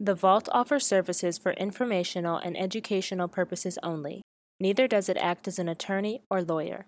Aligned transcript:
The 0.00 0.14
Vault 0.14 0.48
offers 0.52 0.86
services 0.86 1.38
for 1.38 1.52
informational 1.52 2.36
and 2.36 2.56
educational 2.56 3.26
purposes 3.26 3.78
only. 3.82 4.22
Neither 4.60 4.86
does 4.86 5.08
it 5.08 5.16
act 5.16 5.48
as 5.48 5.58
an 5.58 5.68
attorney 5.68 6.22
or 6.30 6.42
lawyer. 6.42 6.86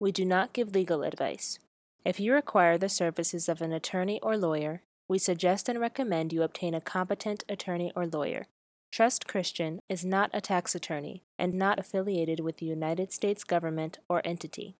We 0.00 0.10
do 0.10 0.24
not 0.24 0.54
give 0.54 0.74
legal 0.74 1.02
advice. 1.02 1.58
If 2.04 2.18
you 2.18 2.32
require 2.32 2.78
the 2.78 2.88
services 2.88 3.48
of 3.48 3.60
an 3.60 3.72
attorney 3.72 4.20
or 4.22 4.36
lawyer, 4.36 4.82
we 5.08 5.18
suggest 5.18 5.68
and 5.68 5.80
recommend 5.80 6.32
you 6.32 6.42
obtain 6.42 6.74
a 6.74 6.80
competent 6.80 7.44
attorney 7.48 7.92
or 7.94 8.06
lawyer. 8.06 8.46
Trust 8.90 9.28
Christian 9.28 9.80
is 9.88 10.04
not 10.04 10.30
a 10.32 10.40
tax 10.40 10.74
attorney 10.74 11.22
and 11.38 11.54
not 11.54 11.78
affiliated 11.78 12.40
with 12.40 12.56
the 12.58 12.66
United 12.66 13.12
States 13.12 13.44
government 13.44 13.98
or 14.08 14.22
entity. 14.24 14.76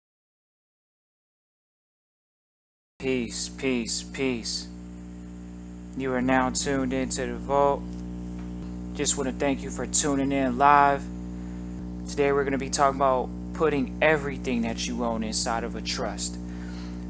Peace, 2.98 3.50
peace, 3.50 4.02
peace. 4.02 4.68
You 5.98 6.12
are 6.12 6.20
now 6.20 6.50
tuned 6.50 6.92
into 6.92 7.26
the 7.26 7.36
vault. 7.36 7.80
Just 8.92 9.16
want 9.16 9.30
to 9.30 9.34
thank 9.34 9.62
you 9.62 9.70
for 9.70 9.86
tuning 9.86 10.30
in 10.30 10.58
live. 10.58 11.02
Today 12.06 12.32
we're 12.32 12.44
going 12.44 12.52
to 12.52 12.58
be 12.58 12.68
talking 12.68 12.98
about 12.98 13.30
putting 13.54 13.96
everything 14.02 14.60
that 14.62 14.86
you 14.86 15.02
own 15.02 15.24
inside 15.24 15.64
of 15.64 15.74
a 15.74 15.80
trust. 15.80 16.36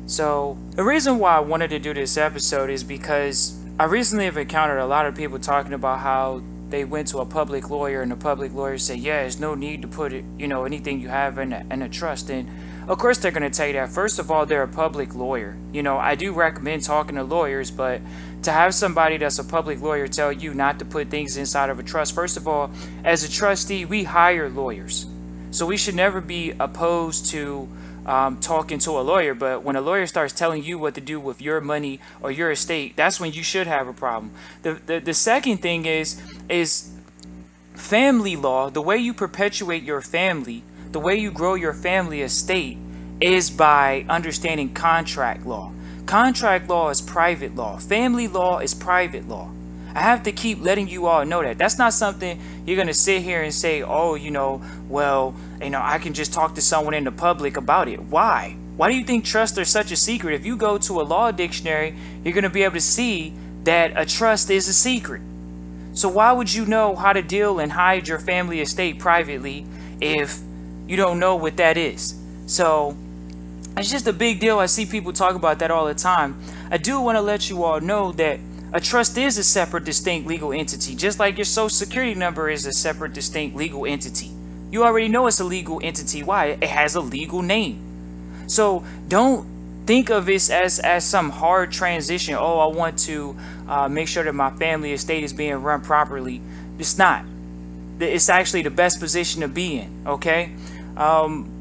So, 0.06 0.56
the 0.70 0.84
reason 0.84 1.18
why 1.18 1.36
I 1.36 1.40
wanted 1.40 1.70
to 1.70 1.80
do 1.80 1.94
this 1.94 2.16
episode 2.16 2.70
is 2.70 2.84
because 2.84 3.58
I 3.76 3.86
recently 3.86 4.26
have 4.26 4.36
encountered 4.36 4.78
a 4.78 4.86
lot 4.86 5.06
of 5.06 5.16
people 5.16 5.40
talking 5.40 5.72
about 5.72 5.98
how 5.98 6.42
they 6.70 6.84
went 6.84 7.08
to 7.08 7.18
a 7.18 7.26
public 7.26 7.68
lawyer 7.68 8.02
and 8.02 8.12
the 8.12 8.16
public 8.16 8.54
lawyer 8.54 8.78
said, 8.78 9.00
"Yeah, 9.00 9.22
there's 9.22 9.40
no 9.40 9.56
need 9.56 9.82
to 9.82 9.88
put 9.88 10.12
it, 10.12 10.24
you 10.38 10.46
know, 10.46 10.64
anything 10.64 11.00
you 11.00 11.08
have 11.08 11.38
in 11.38 11.52
a, 11.52 11.66
in 11.72 11.82
a 11.82 11.88
trust." 11.88 12.30
And 12.30 12.48
of 12.88 12.98
course, 12.98 13.18
they're 13.18 13.32
going 13.32 13.50
to 13.50 13.56
tell 13.56 13.66
you 13.66 13.72
that. 13.74 13.88
First 13.88 14.18
of 14.18 14.30
all, 14.30 14.46
they're 14.46 14.62
a 14.62 14.68
public 14.68 15.14
lawyer. 15.14 15.56
You 15.72 15.82
know, 15.82 15.98
I 15.98 16.14
do 16.14 16.32
recommend 16.32 16.84
talking 16.84 17.16
to 17.16 17.24
lawyers, 17.24 17.70
but 17.70 18.00
to 18.42 18.52
have 18.52 18.74
somebody 18.74 19.16
that's 19.16 19.40
a 19.40 19.44
public 19.44 19.80
lawyer 19.80 20.06
tell 20.06 20.30
you 20.30 20.54
not 20.54 20.78
to 20.78 20.84
put 20.84 21.08
things 21.08 21.36
inside 21.36 21.68
of 21.68 21.80
a 21.80 21.82
trust, 21.82 22.14
first 22.14 22.36
of 22.36 22.46
all, 22.46 22.70
as 23.02 23.24
a 23.24 23.30
trustee, 23.30 23.84
we 23.84 24.04
hire 24.04 24.48
lawyers. 24.48 25.06
So 25.50 25.66
we 25.66 25.76
should 25.76 25.96
never 25.96 26.20
be 26.20 26.52
opposed 26.60 27.26
to 27.30 27.68
um, 28.06 28.38
talking 28.38 28.78
to 28.80 28.92
a 28.92 29.02
lawyer. 29.02 29.34
But 29.34 29.64
when 29.64 29.74
a 29.74 29.80
lawyer 29.80 30.06
starts 30.06 30.32
telling 30.32 30.62
you 30.62 30.78
what 30.78 30.94
to 30.94 31.00
do 31.00 31.18
with 31.18 31.42
your 31.42 31.60
money 31.60 31.98
or 32.22 32.30
your 32.30 32.52
estate, 32.52 32.94
that's 32.94 33.18
when 33.18 33.32
you 33.32 33.42
should 33.42 33.66
have 33.66 33.88
a 33.88 33.92
problem. 33.92 34.30
The, 34.62 34.74
the, 34.74 35.00
the 35.00 35.14
second 35.14 35.58
thing 35.58 35.86
is, 35.86 36.22
is 36.48 36.92
family 37.74 38.36
law, 38.36 38.70
the 38.70 38.82
way 38.82 38.96
you 38.96 39.12
perpetuate 39.12 39.82
your 39.82 40.00
family 40.00 40.62
the 40.96 41.00
way 41.00 41.14
you 41.14 41.30
grow 41.30 41.52
your 41.52 41.74
family 41.74 42.22
estate 42.22 42.78
is 43.20 43.50
by 43.50 44.06
understanding 44.08 44.72
contract 44.72 45.44
law. 45.44 45.70
Contract 46.06 46.70
law 46.70 46.88
is 46.88 47.02
private 47.02 47.54
law. 47.54 47.76
Family 47.76 48.26
law 48.26 48.60
is 48.60 48.72
private 48.72 49.28
law. 49.28 49.50
I 49.94 50.00
have 50.00 50.22
to 50.22 50.32
keep 50.32 50.58
letting 50.62 50.88
you 50.88 51.04
all 51.04 51.26
know 51.26 51.42
that. 51.42 51.58
That's 51.58 51.76
not 51.76 51.92
something 51.92 52.40
you're 52.64 52.76
going 52.76 52.88
to 52.88 52.94
sit 52.94 53.20
here 53.20 53.42
and 53.42 53.52
say, 53.52 53.82
oh, 53.82 54.14
you 54.14 54.30
know, 54.30 54.62
well, 54.88 55.34
you 55.60 55.68
know, 55.68 55.82
I 55.84 55.98
can 55.98 56.14
just 56.14 56.32
talk 56.32 56.54
to 56.54 56.62
someone 56.62 56.94
in 56.94 57.04
the 57.04 57.12
public 57.12 57.58
about 57.58 57.88
it. 57.88 58.00
Why? 58.00 58.56
Why 58.78 58.90
do 58.90 58.96
you 58.96 59.04
think 59.04 59.26
trust 59.26 59.58
is 59.58 59.68
such 59.68 59.92
a 59.92 59.96
secret? 59.96 60.32
If 60.32 60.46
you 60.46 60.56
go 60.56 60.78
to 60.78 61.00
a 61.02 61.04
law 61.04 61.30
dictionary, 61.30 61.94
you're 62.24 62.32
going 62.32 62.44
to 62.44 62.48
be 62.48 62.62
able 62.62 62.76
to 62.76 62.80
see 62.80 63.34
that 63.64 63.92
a 64.00 64.06
trust 64.06 64.48
is 64.48 64.66
a 64.66 64.72
secret. 64.72 65.20
So 65.92 66.08
why 66.08 66.32
would 66.32 66.54
you 66.54 66.64
know 66.64 66.96
how 66.96 67.12
to 67.12 67.20
deal 67.20 67.58
and 67.58 67.72
hide 67.72 68.08
your 68.08 68.18
family 68.18 68.62
estate 68.62 68.98
privately 68.98 69.66
if 70.00 70.40
you 70.86 70.96
don't 70.96 71.18
know 71.18 71.36
what 71.36 71.56
that 71.56 71.76
is. 71.76 72.14
So 72.46 72.96
it's 73.76 73.90
just 73.90 74.06
a 74.06 74.12
big 74.12 74.40
deal. 74.40 74.58
I 74.58 74.66
see 74.66 74.86
people 74.86 75.12
talk 75.12 75.34
about 75.34 75.58
that 75.58 75.70
all 75.70 75.86
the 75.86 75.94
time. 75.94 76.40
I 76.70 76.78
do 76.78 77.00
want 77.00 77.16
to 77.16 77.22
let 77.22 77.50
you 77.50 77.64
all 77.64 77.80
know 77.80 78.12
that 78.12 78.40
a 78.72 78.80
trust 78.80 79.16
is 79.16 79.38
a 79.38 79.44
separate, 79.44 79.84
distinct 79.84 80.26
legal 80.26 80.52
entity, 80.52 80.94
just 80.94 81.18
like 81.18 81.38
your 81.38 81.44
social 81.44 81.68
security 81.68 82.14
number 82.14 82.48
is 82.48 82.66
a 82.66 82.72
separate, 82.72 83.12
distinct 83.12 83.56
legal 83.56 83.86
entity. 83.86 84.30
You 84.70 84.84
already 84.84 85.08
know 85.08 85.26
it's 85.26 85.40
a 85.40 85.44
legal 85.44 85.80
entity. 85.82 86.22
Why? 86.22 86.46
It 86.60 86.64
has 86.64 86.94
a 86.94 87.00
legal 87.00 87.42
name. 87.42 88.44
So 88.48 88.84
don't 89.08 89.46
think 89.86 90.10
of 90.10 90.26
this 90.26 90.50
as, 90.50 90.80
as 90.80 91.04
some 91.04 91.30
hard 91.30 91.70
transition. 91.70 92.34
Oh, 92.34 92.58
I 92.58 92.66
want 92.66 92.98
to 93.00 93.36
uh, 93.68 93.88
make 93.88 94.08
sure 94.08 94.24
that 94.24 94.34
my 94.34 94.50
family 94.50 94.92
estate 94.92 95.22
is 95.22 95.32
being 95.32 95.54
run 95.54 95.80
properly. 95.80 96.40
It's 96.78 96.98
not. 96.98 97.24
It's 98.00 98.28
actually 98.28 98.62
the 98.62 98.70
best 98.70 99.00
position 99.00 99.40
to 99.40 99.48
be 99.48 99.78
in, 99.78 100.06
okay? 100.06 100.52
Um, 100.96 101.52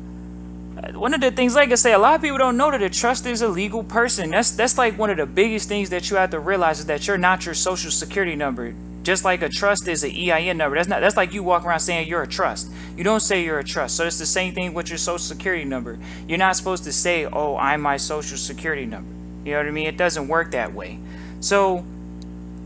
one 0.94 1.14
of 1.14 1.22
the 1.22 1.32
things, 1.32 1.56
like 1.56 1.72
I 1.72 1.76
say, 1.76 1.94
a 1.94 2.00
lot 2.00 2.16
of 2.16 2.22
people 2.22 2.38
don't 2.38 2.58
know 2.58 2.72
that 2.72 2.82
a 2.82 2.90
trust 2.90 3.26
is 3.26 3.42
a 3.42 3.48
legal 3.48 3.84
person. 3.84 4.32
That's 4.32 4.52
that's 4.52 4.78
like 4.78 4.98
one 4.98 5.10
of 5.10 5.18
the 5.18 5.26
biggest 5.26 5.70
things 5.70 5.90
that 5.90 6.10
you 6.10 6.18
have 6.18 6.32
to 6.32 6.40
realize 6.40 6.80
is 6.80 6.86
that 6.88 7.08
you're 7.08 7.18
not 7.18 7.46
your 7.46 7.56
social 7.56 7.92
security 7.92 8.36
number. 8.36 8.76
Just 9.04 9.24
like 9.24 9.42
a 9.42 9.50
trust 9.50 9.88
is 9.88 10.04
an 10.04 10.12
EIN 10.12 10.58
number. 10.58 10.76
That's 10.76 10.90
not 10.90 11.00
that's 11.00 11.16
like 11.16 11.34
you 11.34 11.44
walk 11.44 11.66
around 11.66 11.80
saying 11.80 12.08
you're 12.08 12.24
a 12.24 12.28
trust. 12.28 12.72
You 12.98 13.04
don't 13.04 13.20
say 13.20 13.44
you're 13.44 13.60
a 13.60 13.64
trust. 13.64 13.96
So 13.96 14.06
it's 14.06 14.20
the 14.20 14.26
same 14.26 14.54
thing 14.54 14.74
with 14.74 14.90
your 14.90 14.98
social 14.98 15.20
security 15.20 15.64
number. 15.64 15.98
You're 16.28 16.40
not 16.40 16.56
supposed 16.56 16.84
to 16.86 16.92
say, 16.92 17.26
"Oh, 17.26 17.56
I'm 17.58 17.82
my 17.82 17.98
social 17.98 18.38
security 18.38 18.86
number." 18.86 19.10
You 19.46 19.52
know 19.52 19.60
what 19.60 19.68
I 19.68 19.72
mean? 19.72 19.88
It 19.88 19.98
doesn't 19.98 20.28
work 20.28 20.52
that 20.52 20.74
way. 20.74 21.00
So 21.40 21.86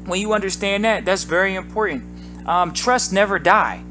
when 0.06 0.20
you 0.20 0.34
understand 0.34 0.86
that, 0.86 1.06
that's 1.06 1.26
very 1.26 1.56
important. 1.56 2.04
Um, 2.48 2.74
trust 2.74 3.14
never 3.14 3.38
die. 3.38 3.84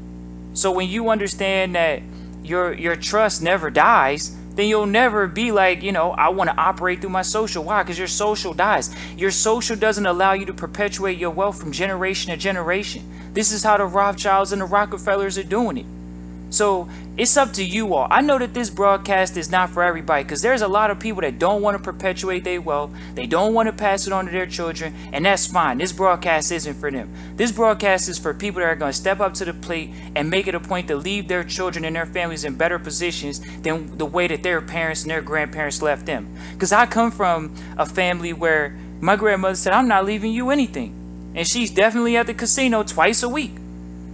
So 0.53 0.71
when 0.71 0.89
you 0.89 1.09
understand 1.09 1.75
that 1.75 2.01
your 2.49 2.73
your 2.73 2.95
trust 2.95 3.41
never 3.41 3.69
dies, 3.69 4.35
then 4.55 4.67
you'll 4.67 4.85
never 4.85 5.27
be 5.27 5.51
like, 5.51 5.81
you 5.83 5.91
know, 5.91 6.11
I 6.11 6.29
want 6.29 6.49
to 6.49 6.57
operate 6.57 6.99
through 6.99 7.11
my 7.11 7.21
social. 7.21 7.63
Why? 7.63 7.83
Because 7.83 7.97
your 7.97 8.07
social 8.07 8.53
dies. 8.53 8.93
Your 9.15 9.31
social 9.31 9.75
doesn't 9.75 10.05
allow 10.05 10.33
you 10.33 10.45
to 10.47 10.53
perpetuate 10.53 11.17
your 11.17 11.29
wealth 11.29 11.59
from 11.59 11.71
generation 11.71 12.31
to 12.31 12.37
generation. 12.37 13.03
This 13.33 13.51
is 13.51 13.63
how 13.63 13.77
the 13.77 13.85
Rothschilds 13.85 14.51
and 14.51 14.61
the 14.61 14.65
Rockefellers 14.65 15.37
are 15.37 15.43
doing 15.43 15.77
it. 15.77 15.85
So 16.49 16.89
it's 17.15 17.37
up 17.37 17.53
to 17.53 17.63
you 17.63 17.93
all. 17.93 18.07
I 18.09 18.21
know 18.21 18.39
that 18.39 18.53
this 18.53 18.69
broadcast 18.69 19.37
is 19.37 19.51
not 19.51 19.69
for 19.69 19.83
everybody 19.83 20.23
because 20.23 20.41
there's 20.41 20.61
a 20.61 20.67
lot 20.67 20.89
of 20.89 20.99
people 20.99 21.21
that 21.21 21.37
don't 21.37 21.61
want 21.61 21.77
to 21.77 21.83
perpetuate 21.83 22.43
their 22.43 22.61
wealth. 22.61 22.91
They 23.15 23.25
don't 23.25 23.53
want 23.53 23.67
to 23.67 23.73
pass 23.73 24.07
it 24.07 24.13
on 24.13 24.25
to 24.25 24.31
their 24.31 24.45
children, 24.45 24.95
and 25.13 25.25
that's 25.25 25.45
fine. 25.45 25.77
This 25.77 25.91
broadcast 25.91 26.51
isn't 26.51 26.75
for 26.75 26.89
them. 26.89 27.13
This 27.35 27.51
broadcast 27.51 28.09
is 28.09 28.17
for 28.17 28.33
people 28.33 28.61
that 28.61 28.67
are 28.67 28.75
going 28.75 28.91
to 28.91 28.97
step 28.97 29.19
up 29.19 29.33
to 29.35 29.45
the 29.45 29.53
plate 29.53 29.91
and 30.15 30.29
make 30.29 30.47
it 30.47 30.55
a 30.55 30.59
point 30.59 30.87
to 30.87 30.95
leave 30.95 31.27
their 31.27 31.43
children 31.43 31.85
and 31.85 31.95
their 31.95 32.05
families 32.05 32.43
in 32.43 32.55
better 32.55 32.79
positions 32.79 33.41
than 33.61 33.97
the 33.97 34.05
way 34.05 34.27
that 34.27 34.43
their 34.43 34.61
parents 34.61 35.03
and 35.03 35.11
their 35.11 35.21
grandparents 35.21 35.81
left 35.81 36.05
them. 36.05 36.35
Because 36.53 36.71
I 36.71 36.85
come 36.85 37.11
from 37.11 37.53
a 37.77 37.85
family 37.85 38.33
where 38.33 38.75
my 39.01 39.15
grandmother 39.15 39.55
said, 39.55 39.73
I'm 39.73 39.87
not 39.87 40.05
leaving 40.05 40.33
you 40.33 40.49
anything. 40.49 40.95
And 41.35 41.47
she's 41.47 41.69
definitely 41.71 42.17
at 42.17 42.27
the 42.27 42.33
casino 42.33 42.83
twice 42.83 43.23
a 43.23 43.29
week. 43.29 43.51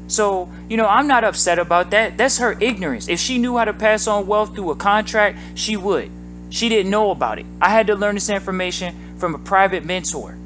So, 0.07 0.49
you 0.69 0.77
know, 0.77 0.87
I'm 0.87 1.07
not 1.07 1.23
upset 1.23 1.59
about 1.59 1.91
that. 1.91 2.17
That's 2.17 2.37
her 2.37 2.57
ignorance. 2.61 3.07
If 3.07 3.19
she 3.19 3.37
knew 3.37 3.57
how 3.57 3.65
to 3.65 3.73
pass 3.73 4.07
on 4.07 4.27
wealth 4.27 4.55
through 4.55 4.71
a 4.71 4.75
contract, 4.75 5.37
she 5.55 5.77
would. 5.77 6.11
She 6.49 6.69
didn't 6.69 6.91
know 6.91 7.11
about 7.11 7.39
it. 7.39 7.45
I 7.59 7.69
had 7.69 7.87
to 7.87 7.95
learn 7.95 8.15
this 8.15 8.29
information 8.29 9.17
from 9.17 9.35
a 9.35 9.39
private 9.39 9.83
mentor. 9.83 10.37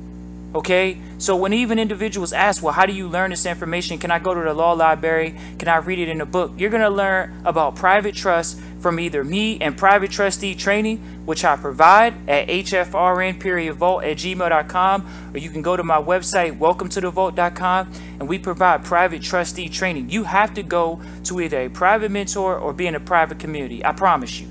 Okay? 0.55 0.97
So 1.19 1.35
when 1.35 1.53
even 1.53 1.77
individuals 1.77 2.33
ask, 2.33 2.63
well, 2.63 2.73
how 2.73 2.85
do 2.85 2.93
you 2.93 3.07
learn 3.07 3.29
this 3.29 3.45
information? 3.45 3.97
Can 3.99 4.09
I 4.09 4.19
go 4.19 4.33
to 4.33 4.41
the 4.41 4.53
law 4.53 4.73
library? 4.73 5.35
Can 5.59 5.67
I 5.67 5.77
read 5.77 5.99
it 5.99 6.09
in 6.09 6.21
a 6.21 6.25
book? 6.25 6.53
You're 6.57 6.71
going 6.71 6.81
to 6.81 6.89
learn 6.89 7.41
about 7.45 7.75
private 7.75 8.15
trust 8.15 8.59
from 8.79 8.99
either 8.99 9.23
me 9.23 9.59
and 9.61 9.77
private 9.77 10.09
trustee 10.09 10.55
training, 10.55 10.97
which 11.25 11.43
I 11.43 11.57
provide 11.57 12.13
at 12.29 12.47
hfrn 12.47 13.39
period 13.39 13.73
vault 13.73 14.03
at 14.03 14.17
gmail.com, 14.17 15.31
or 15.33 15.37
you 15.37 15.49
can 15.49 15.61
go 15.61 15.75
to 15.75 15.83
my 15.83 15.97
website, 15.97 16.57
welcome 16.57 16.87
to 16.89 17.01
the 17.01 17.09
vault.com, 17.09 17.91
and 18.19 18.27
we 18.29 18.39
provide 18.39 18.85
private 18.85 19.21
trustee 19.21 19.69
training. 19.69 20.09
You 20.09 20.23
have 20.23 20.53
to 20.53 20.63
go 20.63 21.01
to 21.25 21.41
either 21.41 21.59
a 21.59 21.69
private 21.69 22.11
mentor 22.11 22.57
or 22.57 22.73
be 22.73 22.87
in 22.87 22.95
a 22.95 22.99
private 22.99 23.39
community. 23.39 23.85
I 23.85 23.91
promise 23.91 24.39
you. 24.39 24.47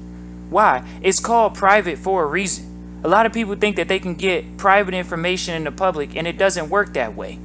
Why? 0.50 0.86
It's 1.02 1.20
called 1.20 1.54
private 1.54 1.98
for 1.98 2.22
a 2.22 2.26
reason. 2.26 2.67
A 3.04 3.08
lot 3.08 3.26
of 3.26 3.32
people 3.32 3.54
think 3.54 3.76
that 3.76 3.88
they 3.88 3.98
can 3.98 4.14
get 4.14 4.56
private 4.56 4.94
information 4.94 5.54
in 5.54 5.64
the 5.64 5.72
public, 5.72 6.16
and 6.16 6.26
it 6.26 6.36
doesn't 6.36 6.68
work 6.68 6.94
that 6.94 7.14
way. 7.14 7.38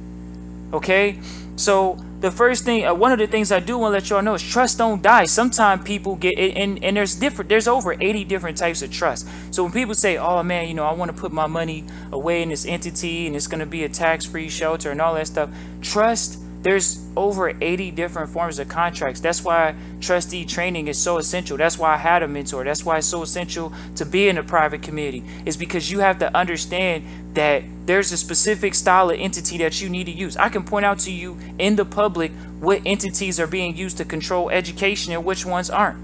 Okay? 0.72 1.18
So 1.56 1.98
the 2.20 2.30
first 2.30 2.64
thing, 2.64 2.84
uh, 2.84 2.94
one 2.94 3.12
of 3.12 3.18
the 3.18 3.26
things 3.26 3.52
I 3.52 3.60
do 3.60 3.78
want 3.78 3.92
to 3.92 3.94
let 4.00 4.10
y'all 4.10 4.22
know 4.22 4.34
is 4.34 4.42
trust 4.42 4.78
don't 4.78 5.02
die. 5.02 5.26
Sometimes 5.26 5.84
people 5.84 6.16
get, 6.16 6.36
and, 6.38 6.82
and 6.82 6.96
there's 6.96 7.14
different, 7.14 7.48
there's 7.48 7.68
over 7.68 7.92
80 7.92 8.24
different 8.24 8.58
types 8.58 8.82
of 8.82 8.90
trust. 8.90 9.28
So 9.50 9.62
when 9.62 9.72
people 9.72 9.94
say, 9.94 10.16
oh 10.16 10.42
man, 10.42 10.66
you 10.66 10.74
know, 10.74 10.84
I 10.84 10.92
want 10.92 11.14
to 11.14 11.16
put 11.16 11.32
my 11.32 11.46
money 11.46 11.84
away 12.10 12.42
in 12.42 12.48
this 12.48 12.66
entity 12.66 13.26
and 13.26 13.36
it's 13.36 13.46
going 13.46 13.60
to 13.60 13.66
be 13.66 13.84
a 13.84 13.88
tax-free 13.88 14.48
shelter 14.48 14.90
and 14.90 15.00
all 15.00 15.14
that 15.14 15.26
stuff, 15.26 15.50
trust 15.82 16.40
there's 16.64 16.98
over 17.14 17.52
80 17.60 17.90
different 17.90 18.30
forms 18.30 18.58
of 18.58 18.68
contracts. 18.68 19.20
That's 19.20 19.44
why 19.44 19.74
trustee 20.00 20.46
training 20.46 20.88
is 20.88 20.98
so 20.98 21.18
essential. 21.18 21.58
That's 21.58 21.78
why 21.78 21.92
I 21.92 21.98
had 21.98 22.22
a 22.22 22.28
mentor. 22.28 22.64
That's 22.64 22.86
why 22.86 22.96
it's 22.96 23.06
so 23.06 23.22
essential 23.22 23.70
to 23.96 24.06
be 24.06 24.28
in 24.28 24.38
a 24.38 24.42
private 24.42 24.80
community. 24.80 25.22
Is 25.44 25.58
because 25.58 25.90
you 25.90 25.98
have 26.00 26.18
to 26.20 26.34
understand 26.34 27.04
that 27.34 27.64
there's 27.84 28.12
a 28.12 28.16
specific 28.16 28.74
style 28.74 29.10
of 29.10 29.20
entity 29.20 29.58
that 29.58 29.82
you 29.82 29.90
need 29.90 30.04
to 30.04 30.10
use. 30.10 30.38
I 30.38 30.48
can 30.48 30.64
point 30.64 30.86
out 30.86 31.00
to 31.00 31.12
you 31.12 31.38
in 31.58 31.76
the 31.76 31.84
public 31.84 32.32
what 32.60 32.80
entities 32.86 33.38
are 33.38 33.46
being 33.46 33.76
used 33.76 33.98
to 33.98 34.06
control 34.06 34.48
education 34.48 35.12
and 35.12 35.22
which 35.22 35.44
ones 35.44 35.68
aren't. 35.68 35.98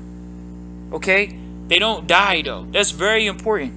Okay? 0.93 1.39
They 1.69 1.79
don't 1.79 2.07
die 2.07 2.43
though. 2.43 2.67
That's 2.71 2.91
very 2.91 3.27
important. 3.27 3.73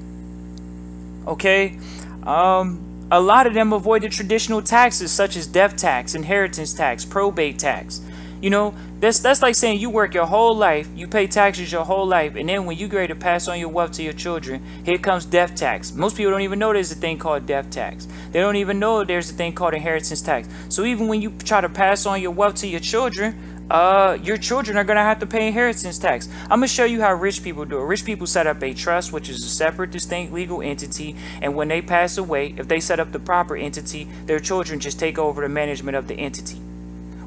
Okay? 1.27 1.79
Um 2.23 2.92
a 3.13 3.21
lot 3.21 3.45
of 3.45 3.53
them 3.53 3.73
avoid 3.73 4.01
the 4.01 4.09
traditional 4.09 4.59
taxes 4.59 5.11
such 5.11 5.37
as 5.37 5.45
death 5.45 5.77
tax, 5.77 6.15
inheritance 6.15 6.73
tax, 6.73 7.05
probate 7.05 7.59
tax. 7.59 8.01
You 8.41 8.49
know, 8.49 8.73
that's 8.99 9.19
that's 9.19 9.43
like 9.43 9.53
saying 9.53 9.79
you 9.79 9.91
work 9.91 10.15
your 10.15 10.25
whole 10.25 10.55
life, 10.55 10.89
you 10.95 11.07
pay 11.07 11.27
taxes 11.27 11.71
your 11.71 11.85
whole 11.85 12.07
life, 12.07 12.35
and 12.35 12.49
then 12.49 12.65
when 12.65 12.75
you 12.75 12.87
get 12.87 13.07
to 13.07 13.15
pass 13.15 13.47
on 13.47 13.59
your 13.59 13.69
wealth 13.69 13.91
to 13.93 14.03
your 14.03 14.13
children, 14.13 14.63
here 14.83 14.97
comes 14.97 15.25
death 15.25 15.53
tax. 15.53 15.93
Most 15.93 16.17
people 16.17 16.31
don't 16.31 16.41
even 16.41 16.57
know 16.57 16.73
there's 16.73 16.91
a 16.91 16.95
thing 16.95 17.19
called 17.19 17.45
death 17.45 17.69
tax. 17.69 18.07
They 18.31 18.39
don't 18.39 18.55
even 18.55 18.79
know 18.79 19.03
there's 19.03 19.29
a 19.29 19.33
thing 19.33 19.53
called 19.53 19.75
inheritance 19.75 20.21
tax. 20.23 20.49
So 20.69 20.83
even 20.83 21.07
when 21.07 21.21
you 21.21 21.33
try 21.45 21.61
to 21.61 21.69
pass 21.69 22.07
on 22.07 22.19
your 22.19 22.31
wealth 22.31 22.55
to 22.55 22.67
your 22.67 22.79
children, 22.79 23.52
uh, 23.69 24.17
your 24.21 24.37
children 24.37 24.77
are 24.77 24.83
gonna 24.83 25.01
have 25.01 25.19
to 25.19 25.25
pay 25.25 25.47
inheritance 25.47 25.97
tax. 25.97 26.27
I'm 26.43 26.59
gonna 26.59 26.67
show 26.67 26.85
you 26.85 27.01
how 27.01 27.13
rich 27.13 27.43
people 27.43 27.65
do 27.65 27.79
it. 27.79 27.83
Rich 27.83 28.05
people 28.05 28.27
set 28.27 28.45
up 28.45 28.61
a 28.61 28.73
trust, 28.73 29.11
which 29.11 29.29
is 29.29 29.43
a 29.43 29.49
separate, 29.49 29.91
distinct 29.91 30.33
legal 30.33 30.61
entity, 30.61 31.15
and 31.41 31.55
when 31.55 31.69
they 31.69 31.81
pass 31.81 32.17
away, 32.17 32.53
if 32.57 32.67
they 32.67 32.79
set 32.79 32.99
up 32.99 33.11
the 33.11 33.19
proper 33.19 33.55
entity, 33.55 34.07
their 34.25 34.39
children 34.39 34.79
just 34.79 34.99
take 34.99 35.17
over 35.17 35.41
the 35.41 35.49
management 35.49 35.95
of 35.97 36.07
the 36.07 36.15
entity. 36.15 36.57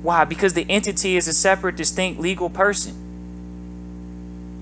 Why? 0.03 0.25
Because 0.25 0.53
the 0.53 0.67
entity 0.69 1.17
is 1.17 1.27
a 1.27 1.33
separate, 1.33 1.77
distinct 1.77 2.21
legal 2.21 2.51
person. 2.51 3.03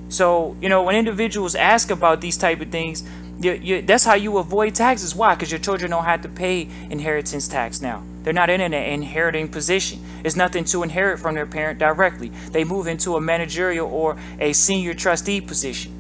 So, 0.09 0.57
you 0.61 0.69
know, 0.69 0.85
when 0.85 0.95
individuals 0.97 1.55
ask 1.55 1.91
about 1.91 2.21
these 2.21 2.37
type 2.37 2.61
of 2.61 2.71
things, 2.71 3.03
you, 3.41 3.53
you, 3.53 3.83
that's 3.83 4.05
how 4.05 4.15
you 4.15 4.39
avoid 4.39 4.75
taxes. 4.75 5.15
Why? 5.15 5.35
Because 5.35 5.51
your 5.51 5.59
children 5.59 5.91
don't 5.91 6.05
have 6.05 6.23
to 6.23 6.29
pay 6.29 6.69
inheritance 6.89 7.49
tax 7.49 7.83
now. 7.83 8.03
They're 8.25 8.33
not 8.33 8.51
in 8.51 8.61
an 8.61 8.73
inheriting 8.73 9.49
position. 9.49 10.01
It's 10.25 10.35
nothing 10.35 10.65
to 10.65 10.83
inherit 10.83 11.21
from 11.21 11.35
their 11.35 11.47
parent 11.47 11.79
directly. 11.79 12.31
They 12.51 12.65
move 12.65 12.87
into 12.87 13.17
a 13.17 13.21
managerial 13.21 13.87
or 13.87 14.17
a 14.41 14.55
senior 14.55 14.95
trustee 14.95 15.43
position. 15.43 15.93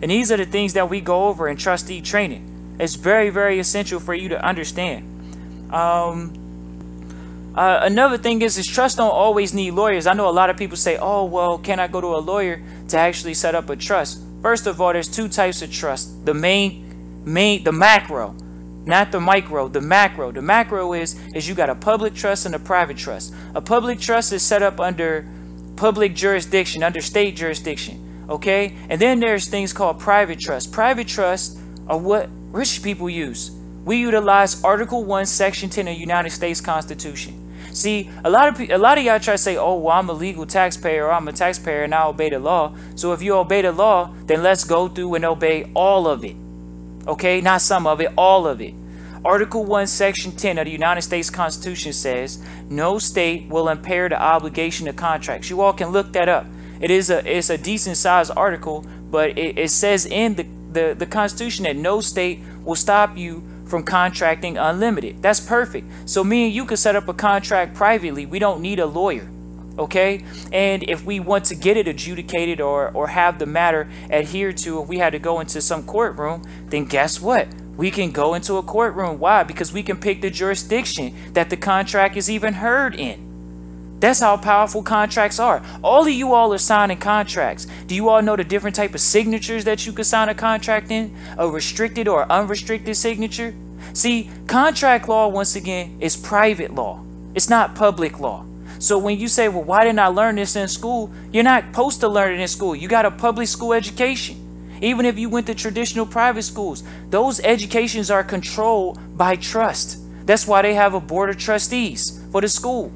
And 0.00 0.10
these 0.10 0.32
are 0.32 0.38
the 0.38 0.46
things 0.46 0.72
that 0.72 0.88
we 0.88 1.00
go 1.02 1.28
over 1.28 1.46
in 1.48 1.56
trustee 1.56 2.00
training. 2.00 2.76
It's 2.80 2.94
very, 2.94 3.28
very 3.28 3.58
essential 3.58 4.00
for 4.00 4.14
you 4.14 4.30
to 4.30 4.42
understand. 4.42 5.04
Um, 5.72 6.32
uh, 7.54 7.80
another 7.82 8.16
thing 8.16 8.40
is, 8.40 8.56
is 8.56 8.66
trust 8.66 8.96
don't 8.96 9.10
always 9.10 9.52
need 9.52 9.72
lawyers. 9.72 10.06
I 10.06 10.14
know 10.14 10.28
a 10.28 10.30
lot 10.30 10.48
of 10.48 10.56
people 10.56 10.76
say, 10.76 10.96
"Oh, 10.96 11.24
well, 11.24 11.58
can 11.58 11.80
I 11.80 11.88
go 11.88 12.00
to 12.00 12.06
a 12.06 12.22
lawyer 12.22 12.62
to 12.88 12.96
actually 12.96 13.34
set 13.34 13.54
up 13.54 13.68
a 13.68 13.76
trust?" 13.76 14.22
First 14.40 14.66
of 14.66 14.80
all, 14.80 14.92
there's 14.92 15.08
two 15.08 15.28
types 15.28 15.60
of 15.60 15.72
trust: 15.72 16.24
the 16.24 16.34
main, 16.34 17.22
main, 17.24 17.64
the 17.64 17.72
macro, 17.72 18.34
not 18.88 19.12
the 19.12 19.20
micro. 19.20 19.68
The 19.68 19.82
macro. 19.82 20.32
The 20.32 20.40
macro 20.40 20.94
is 20.94 21.14
is 21.34 21.46
you 21.46 21.54
got 21.54 21.68
a 21.68 21.74
public 21.74 22.14
trust 22.14 22.46
and 22.46 22.54
a 22.54 22.58
private 22.58 22.96
trust. 22.96 23.34
A 23.54 23.60
public 23.60 24.00
trust 24.00 24.32
is 24.32 24.42
set 24.42 24.62
up 24.62 24.80
under 24.80 25.28
public 25.76 26.14
jurisdiction, 26.14 26.82
under 26.82 27.02
state 27.02 27.36
jurisdiction. 27.36 28.24
Okay, 28.30 28.74
and 28.88 28.98
then 29.00 29.20
there's 29.20 29.46
things 29.46 29.74
called 29.74 30.00
private 30.00 30.40
trust. 30.40 30.72
Private 30.72 31.06
trust 31.06 31.58
are 31.86 31.98
what 31.98 32.30
rich 32.50 32.82
people 32.82 33.10
use. 33.10 33.50
We 33.84 33.98
utilize 33.98 34.64
Article 34.64 35.04
1, 35.04 35.26
Section 35.26 35.68
10 35.70 35.88
of 35.88 35.94
the 35.94 36.00
United 36.00 36.30
States 36.30 36.60
Constitution. 36.60 37.34
See, 37.72 38.10
a 38.24 38.30
lot 38.30 38.48
of 38.48 38.70
a 38.70 38.78
lot 38.78 38.96
of 38.96 39.04
y'all 39.04 39.20
try 39.20 39.34
to 39.34 39.38
say, 39.38 39.58
"Oh, 39.58 39.74
well, 39.74 39.98
I'm 39.98 40.08
a 40.08 40.14
legal 40.14 40.46
taxpayer, 40.46 41.04
or 41.04 41.12
I'm 41.12 41.28
a 41.28 41.32
taxpayer, 41.32 41.82
and 41.82 41.94
I 41.94 42.06
obey 42.06 42.30
the 42.30 42.38
law." 42.38 42.72
So 42.94 43.12
if 43.12 43.20
you 43.20 43.34
obey 43.34 43.60
the 43.60 43.72
law, 43.72 44.10
then 44.26 44.42
let's 44.42 44.64
go 44.64 44.88
through 44.88 45.14
and 45.16 45.26
obey 45.26 45.70
all 45.74 46.08
of 46.08 46.24
it. 46.24 46.36
Okay, 47.08 47.40
not 47.40 47.62
some 47.62 47.86
of 47.86 48.00
it, 48.02 48.12
all 48.18 48.46
of 48.46 48.60
it. 48.60 48.74
Article 49.24 49.64
1, 49.64 49.86
Section 49.86 50.32
10 50.32 50.58
of 50.58 50.66
the 50.66 50.70
United 50.70 51.02
States 51.02 51.30
Constitution 51.30 51.92
says, 51.92 52.38
"No 52.68 52.98
state 52.98 53.48
will 53.48 53.68
impair 53.68 54.08
the 54.08 54.20
obligation 54.20 54.86
of 54.86 54.96
contracts." 54.96 55.48
You 55.48 55.62
all 55.62 55.72
can 55.72 55.88
look 55.88 56.12
that 56.12 56.28
up. 56.28 56.46
It 56.80 56.90
is 56.90 57.10
a 57.10 57.18
it's 57.26 57.50
a 57.50 57.58
decent 57.58 57.96
sized 57.96 58.30
article, 58.36 58.84
but 59.10 59.30
it, 59.38 59.58
it 59.58 59.70
says 59.70 60.06
in 60.06 60.34
the, 60.34 60.46
the, 60.72 60.94
the 60.98 61.06
Constitution 61.06 61.64
that 61.64 61.76
no 61.76 62.00
state 62.00 62.40
will 62.62 62.76
stop 62.76 63.16
you 63.16 63.42
from 63.64 63.82
contracting 63.82 64.58
unlimited. 64.58 65.22
That's 65.22 65.40
perfect. 65.40 65.90
So 66.08 66.22
me 66.22 66.46
and 66.46 66.54
you 66.54 66.64
can 66.64 66.76
set 66.76 66.94
up 66.94 67.08
a 67.08 67.14
contract 67.14 67.74
privately. 67.74 68.26
We 68.26 68.38
don't 68.38 68.60
need 68.60 68.78
a 68.78 68.86
lawyer. 68.86 69.28
Okay? 69.78 70.24
And 70.52 70.82
if 70.88 71.04
we 71.04 71.20
want 71.20 71.44
to 71.46 71.54
get 71.54 71.76
it 71.76 71.86
adjudicated 71.86 72.60
or, 72.60 72.90
or 72.90 73.08
have 73.08 73.38
the 73.38 73.46
matter 73.46 73.88
adhered 74.10 74.56
to, 74.58 74.82
if 74.82 74.88
we 74.88 74.98
had 74.98 75.10
to 75.10 75.18
go 75.18 75.40
into 75.40 75.60
some 75.60 75.84
courtroom, 75.84 76.42
then 76.66 76.84
guess 76.84 77.20
what? 77.20 77.48
We 77.76 77.92
can 77.92 78.10
go 78.10 78.34
into 78.34 78.54
a 78.56 78.62
courtroom. 78.62 79.20
Why? 79.20 79.44
Because 79.44 79.72
we 79.72 79.84
can 79.84 79.98
pick 79.98 80.20
the 80.20 80.30
jurisdiction 80.30 81.14
that 81.34 81.48
the 81.48 81.56
contract 81.56 82.16
is 82.16 82.28
even 82.28 82.54
heard 82.54 82.96
in. 82.96 83.28
That's 84.00 84.20
how 84.20 84.36
powerful 84.36 84.82
contracts 84.82 85.38
are. 85.38 85.62
All 85.82 86.02
of 86.02 86.08
you 86.08 86.32
all 86.32 86.52
are 86.52 86.58
signing 86.58 86.98
contracts. 86.98 87.66
Do 87.86 87.94
you 87.94 88.08
all 88.08 88.22
know 88.22 88.36
the 88.36 88.44
different 88.44 88.76
type 88.76 88.94
of 88.94 89.00
signatures 89.00 89.64
that 89.64 89.86
you 89.86 89.92
can 89.92 90.04
sign 90.04 90.28
a 90.28 90.34
contract 90.34 90.90
in? 90.90 91.16
A 91.36 91.48
restricted 91.48 92.06
or 92.06 92.30
unrestricted 92.30 92.96
signature? 92.96 93.54
See, 93.94 94.30
contract 94.46 95.08
law, 95.08 95.28
once 95.28 95.56
again, 95.56 95.98
is 96.00 96.16
private 96.16 96.74
law. 96.74 97.02
It's 97.34 97.48
not 97.48 97.74
public 97.74 98.20
law. 98.20 98.44
So 98.78 98.98
when 98.98 99.18
you 99.18 99.28
say, 99.28 99.48
well, 99.48 99.64
why 99.64 99.84
didn't 99.84 99.98
I 99.98 100.06
learn 100.06 100.36
this 100.36 100.54
in 100.56 100.68
school? 100.68 101.10
You're 101.32 101.44
not 101.44 101.64
supposed 101.66 102.00
to 102.00 102.08
learn 102.08 102.34
it 102.34 102.40
in 102.40 102.48
school. 102.48 102.76
You 102.76 102.88
got 102.88 103.06
a 103.06 103.10
public 103.10 103.48
school 103.48 103.72
education. 103.72 104.44
Even 104.80 105.06
if 105.06 105.18
you 105.18 105.28
went 105.28 105.46
to 105.48 105.54
traditional 105.54 106.06
private 106.06 106.44
schools, 106.44 106.84
those 107.10 107.40
educations 107.40 108.10
are 108.10 108.22
controlled 108.22 108.98
by 109.16 109.34
trust. 109.36 109.98
That's 110.26 110.46
why 110.46 110.62
they 110.62 110.74
have 110.74 110.94
a 110.94 111.00
board 111.00 111.30
of 111.30 111.38
trustees 111.38 112.22
for 112.30 112.40
the 112.40 112.48
school. 112.48 112.92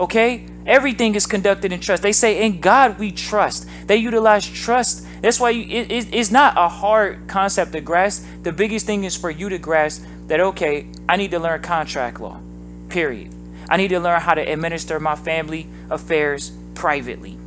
Okay? 0.00 0.46
Everything 0.64 1.14
is 1.14 1.26
conducted 1.26 1.72
in 1.72 1.80
trust. 1.80 2.02
They 2.02 2.12
say, 2.12 2.46
in 2.46 2.60
God 2.60 2.98
we 2.98 3.12
trust. 3.12 3.68
They 3.86 3.96
utilize 3.96 4.46
trust. 4.48 5.06
That's 5.20 5.38
why 5.38 5.50
you, 5.50 5.64
it, 5.68 5.90
it, 5.90 6.14
it's 6.14 6.30
not 6.30 6.56
a 6.56 6.68
hard 6.68 7.28
concept 7.28 7.72
to 7.72 7.80
grasp. 7.80 8.24
The 8.42 8.52
biggest 8.52 8.86
thing 8.86 9.04
is 9.04 9.16
for 9.16 9.30
you 9.30 9.48
to 9.50 9.58
grasp 9.58 10.04
that, 10.28 10.40
okay, 10.40 10.86
I 11.08 11.16
need 11.16 11.32
to 11.32 11.38
learn 11.38 11.60
contract 11.60 12.20
law, 12.20 12.40
period. 12.88 13.34
I 13.68 13.76
need 13.76 13.88
to 13.88 14.00
learn 14.00 14.20
how 14.20 14.34
to 14.34 14.42
administer 14.42 15.00
my 15.00 15.14
family 15.14 15.66
affairs 15.90 16.52
privately. 16.74 17.38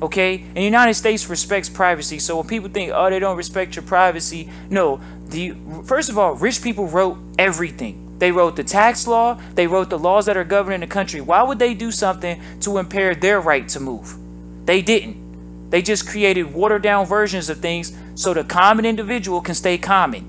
Okay? 0.00 0.36
And 0.38 0.56
the 0.56 0.62
United 0.62 0.94
States 0.94 1.28
respects 1.28 1.68
privacy. 1.68 2.18
So 2.18 2.36
when 2.36 2.46
people 2.46 2.68
think, 2.68 2.92
oh, 2.94 3.10
they 3.10 3.18
don't 3.18 3.36
respect 3.36 3.76
your 3.76 3.82
privacy, 3.82 4.48
no. 4.70 5.00
The, 5.28 5.54
first 5.84 6.08
of 6.08 6.18
all, 6.18 6.34
rich 6.34 6.62
people 6.62 6.86
wrote 6.86 7.18
everything. 7.38 8.04
They 8.18 8.32
wrote 8.32 8.56
the 8.56 8.64
tax 8.64 9.06
law, 9.06 9.40
they 9.54 9.66
wrote 9.66 9.90
the 9.90 9.98
laws 9.98 10.26
that 10.26 10.36
are 10.36 10.44
governing 10.44 10.80
the 10.80 10.86
country. 10.88 11.20
Why 11.20 11.42
would 11.42 11.58
they 11.58 11.74
do 11.74 11.92
something 11.92 12.40
to 12.60 12.78
impair 12.78 13.14
their 13.14 13.40
right 13.40 13.68
to 13.68 13.80
move? 13.80 14.16
They 14.64 14.82
didn't. 14.82 15.70
They 15.70 15.82
just 15.82 16.08
created 16.08 16.52
watered 16.52 16.82
down 16.82 17.06
versions 17.06 17.48
of 17.48 17.58
things 17.58 17.96
so 18.14 18.34
the 18.34 18.42
common 18.42 18.84
individual 18.84 19.40
can 19.40 19.54
stay 19.54 19.78
common. 19.78 20.24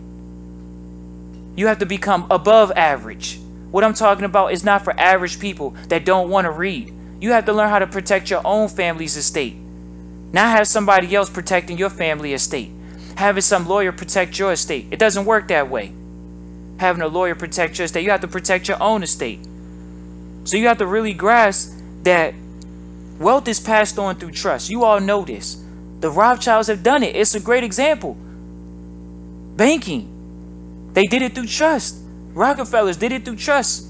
You 1.56 1.68
have 1.68 1.80
to 1.80 1.86
become 1.86 2.28
above 2.30 2.72
average. 2.74 3.39
What 3.72 3.84
I'm 3.84 3.94
talking 3.94 4.26
about 4.26 4.54
is 4.54 4.64
not 4.64 4.84
for 4.84 5.00
average 5.00 5.40
people 5.40 5.72
that 5.90 6.06
don't 6.06 6.30
want 6.30 6.46
to 6.46 6.52
read. 6.52 6.94
You 7.22 7.32
have 7.32 7.46
to 7.46 7.54
learn 7.54 7.70
how 7.70 7.80
to 7.80 7.88
protect 7.88 8.30
your 8.30 8.42
own 8.46 8.70
family's 8.70 9.18
estate. 9.18 9.56
Not 10.32 10.58
have 10.58 10.68
somebody 10.68 11.14
else 11.16 11.30
protecting 11.30 11.78
your 11.78 11.90
family 11.90 12.34
estate. 12.34 12.72
Having 13.16 13.42
some 13.42 13.68
lawyer 13.68 13.92
protect 13.92 14.40
your 14.40 14.52
estate. 14.54 14.88
It 14.92 15.00
doesn't 15.00 15.26
work 15.26 15.48
that 15.50 15.70
way 15.70 15.94
having 16.80 17.02
a 17.02 17.08
lawyer 17.08 17.36
protect 17.36 17.78
your 17.78 17.86
estate. 17.86 18.04
You 18.04 18.12
have 18.12 18.22
to 18.22 18.28
protect 18.28 18.68
your 18.68 18.82
own 18.82 19.04
estate. 19.04 19.40
So 20.46 20.58
you 20.58 20.68
have 20.68 20.78
to 20.80 20.88
really 20.88 21.14
grasp 21.14 21.74
that 22.04 22.34
wealth 23.20 23.48
is 23.48 23.60
passed 23.60 24.00
on 24.00 24.16
through 24.16 24.32
trust. 24.32 24.70
You 24.70 24.84
all 24.84 25.00
know 25.00 25.24
this. 25.24 25.62
The 26.00 26.10
Rothschilds 26.10 26.68
have 26.70 26.82
done 26.82 27.04
it. 27.04 27.16
It's 27.16 27.36
a 27.36 27.40
great 27.40 27.64
example. 27.64 28.16
Banking. 29.58 30.90
They 30.94 31.06
did 31.06 31.22
it 31.22 31.36
through 31.36 31.48
trust. 31.48 31.98
Rockefellers 32.34 32.98
did 32.98 33.12
it 33.12 33.26
through 33.26 33.38
trust. 33.38 33.88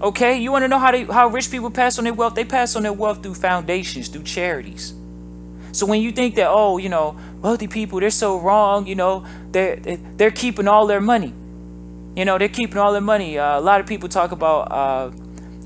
Okay, 0.00 0.38
you 0.38 0.50
want 0.50 0.62
to 0.64 0.68
know 0.68 0.78
how 0.78 0.90
they, 0.90 1.04
how 1.04 1.28
rich 1.28 1.50
people 1.50 1.70
pass 1.70 1.98
on 1.98 2.04
their 2.04 2.14
wealth? 2.14 2.34
They 2.34 2.44
pass 2.44 2.74
on 2.74 2.84
their 2.84 2.92
wealth 2.92 3.22
through 3.22 3.34
foundations, 3.34 4.08
through 4.08 4.22
charities. 4.22 4.94
So 5.72 5.86
when 5.86 6.00
you 6.00 6.10
think 6.10 6.34
that 6.36 6.48
oh, 6.48 6.78
you 6.78 6.88
know, 6.88 7.16
wealthy 7.42 7.68
people 7.68 8.00
they're 8.00 8.10
so 8.10 8.38
wrong, 8.40 8.86
you 8.86 8.94
know, 8.94 9.26
they're 9.52 9.76
they're 9.76 10.30
keeping 10.30 10.66
all 10.68 10.86
their 10.86 11.00
money. 11.00 11.34
You 12.16 12.24
know, 12.24 12.38
they're 12.38 12.48
keeping 12.48 12.78
all 12.78 12.92
their 12.92 13.00
money. 13.00 13.38
Uh, 13.38 13.58
a 13.58 13.60
lot 13.60 13.80
of 13.80 13.86
people 13.86 14.08
talk 14.08 14.32
about. 14.32 14.72
Uh, 14.72 15.12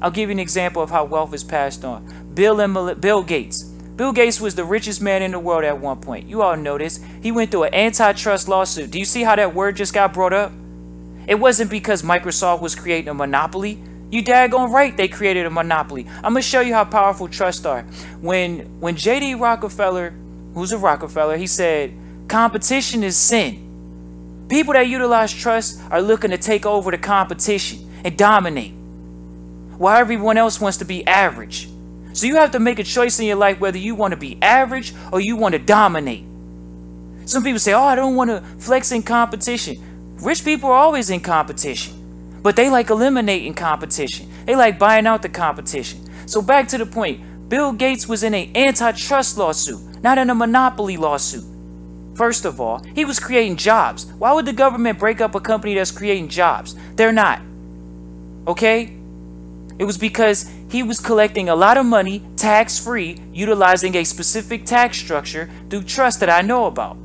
I'll 0.02 0.10
give 0.10 0.28
you 0.28 0.32
an 0.32 0.40
example 0.40 0.82
of 0.82 0.90
how 0.90 1.04
wealth 1.04 1.32
is 1.32 1.44
passed 1.44 1.84
on. 1.84 2.32
Bill 2.34 2.60
and 2.60 2.72
Mel- 2.72 2.94
Bill 2.96 3.22
Gates. 3.22 3.62
Bill 3.62 4.12
Gates 4.12 4.40
was 4.40 4.56
the 4.56 4.64
richest 4.64 5.00
man 5.00 5.22
in 5.22 5.30
the 5.30 5.38
world 5.38 5.64
at 5.64 5.78
one 5.78 6.00
point. 6.00 6.28
You 6.28 6.42
all 6.42 6.56
know 6.56 6.76
this. 6.76 7.00
He 7.22 7.30
went 7.30 7.52
through 7.52 7.64
an 7.64 7.74
antitrust 7.74 8.48
lawsuit. 8.48 8.90
Do 8.90 8.98
you 8.98 9.04
see 9.04 9.22
how 9.22 9.36
that 9.36 9.54
word 9.54 9.76
just 9.76 9.94
got 9.94 10.12
brought 10.12 10.32
up? 10.32 10.52
It 11.26 11.37
wasn't 11.37 11.71
because 11.71 12.02
Microsoft 12.02 12.61
was 12.61 12.75
creating 12.75 13.09
a 13.09 13.14
monopoly. 13.14 13.78
You 14.11 14.23
daggone 14.23 14.71
right 14.71 14.97
they 14.97 15.09
created 15.09 15.47
a 15.47 15.50
monopoly. 15.50 16.07
I'm 16.16 16.35
gonna 16.35 16.43
show 16.43 16.61
you 16.61 16.75
how 16.75 16.85
powerful 16.85 17.28
trusts 17.28 17.64
are. 17.64 17.83
When 18.21 18.81
when 18.81 18.97
J.D. 18.97 19.35
Rockefeller, 19.35 20.12
who's 20.54 20.73
a 20.73 20.78
Rockefeller, 20.78 21.37
he 21.37 21.47
said, 21.47 21.93
competition 22.28 23.02
is 23.02 23.16
sin. 23.16 24.47
People 24.49 24.75
that 24.75 24.88
utilize 24.88 25.33
trust 25.33 25.81
are 25.90 26.02
looking 26.02 26.31
to 26.31 26.38
take 26.38 26.66
over 26.66 26.90
the 26.90 26.99
competition 26.99 27.90
and 28.04 28.16
dominate, 28.16 28.73
while 29.78 29.97
everyone 29.97 30.37
else 30.37 30.61
wants 30.61 30.78
to 30.78 30.85
be 30.85 31.07
average. 31.07 31.69
So 32.12 32.26
you 32.26 32.37
have 32.37 32.52
to 32.52 32.61
make 32.61 32.78
a 32.78 32.85
choice 32.85 33.19
in 33.19 33.26
your 33.26 33.37
life 33.37 33.59
whether 33.59 33.78
you 33.78 33.95
want 33.95 34.12
to 34.12 34.16
be 34.16 34.38
average 34.40 34.95
or 35.11 35.21
you 35.21 35.35
want 35.35 35.54
to 35.54 35.59
dominate. 35.59 36.25
Some 37.26 37.43
people 37.43 37.59
say, 37.59 37.73
Oh, 37.73 37.83
I 37.83 37.97
don't 37.97 38.14
want 38.14 38.31
to 38.31 38.40
flex 38.59 38.93
in 38.93 39.02
competition. 39.02 39.76
Rich 40.21 40.44
people 40.44 40.71
are 40.71 40.76
always 40.76 41.11
in 41.11 41.21
competition, 41.21 42.40
but 42.42 42.56
they 42.56 42.71
like 42.71 42.90
eliminating 42.90 43.54
competition. 43.54 44.28
They 44.47 44.56
like 44.56 44.78
buying 44.78 45.06
out 45.06 45.23
the 45.23 45.28
competition. 45.28 46.09
So 46.26 46.40
back 46.40 46.68
to 46.68 46.78
the 46.78 46.87
point, 46.87 47.49
Bill 47.49 47.73
Gates 47.73 48.09
was 48.09 48.23
in 48.23 48.35
an 48.35 48.56
antitrust 48.56 49.37
lawsuit, 49.37 50.02
not 50.02 50.18
in 50.18 50.30
a 50.30 50.35
monopoly 50.35 50.97
lawsuit. 50.97 51.44
First 52.14 52.44
of 52.44 52.61
all, 52.61 52.78
he 52.94 53.04
was 53.04 53.18
creating 53.18 53.56
jobs. 53.56 54.06
Why 54.18 54.33
would 54.33 54.47
the 54.47 54.52
government 54.52 54.99
break 54.99 55.21
up 55.21 55.35
a 55.35 55.40
company 55.40 55.75
that's 55.75 55.90
creating 55.90 56.28
jobs? 56.28 56.76
They're 56.94 57.12
not. 57.12 57.40
Okay? 58.47 58.97
It 59.78 59.85
was 59.85 59.99
because 59.99 60.49
he 60.71 60.83
was 60.83 61.00
collecting 61.00 61.49
a 61.49 61.56
lot 61.56 61.76
of 61.76 61.85
money 61.85 62.23
tax 62.37 62.78
free, 62.78 63.18
utilizing 63.33 63.97
a 63.97 64.04
specific 64.04 64.64
tax 64.64 64.97
structure 64.97 65.50
through 65.68 65.83
trust 65.83 66.21
that 66.21 66.30
I 66.30 66.42
know 66.42 66.66
about. 66.66 66.97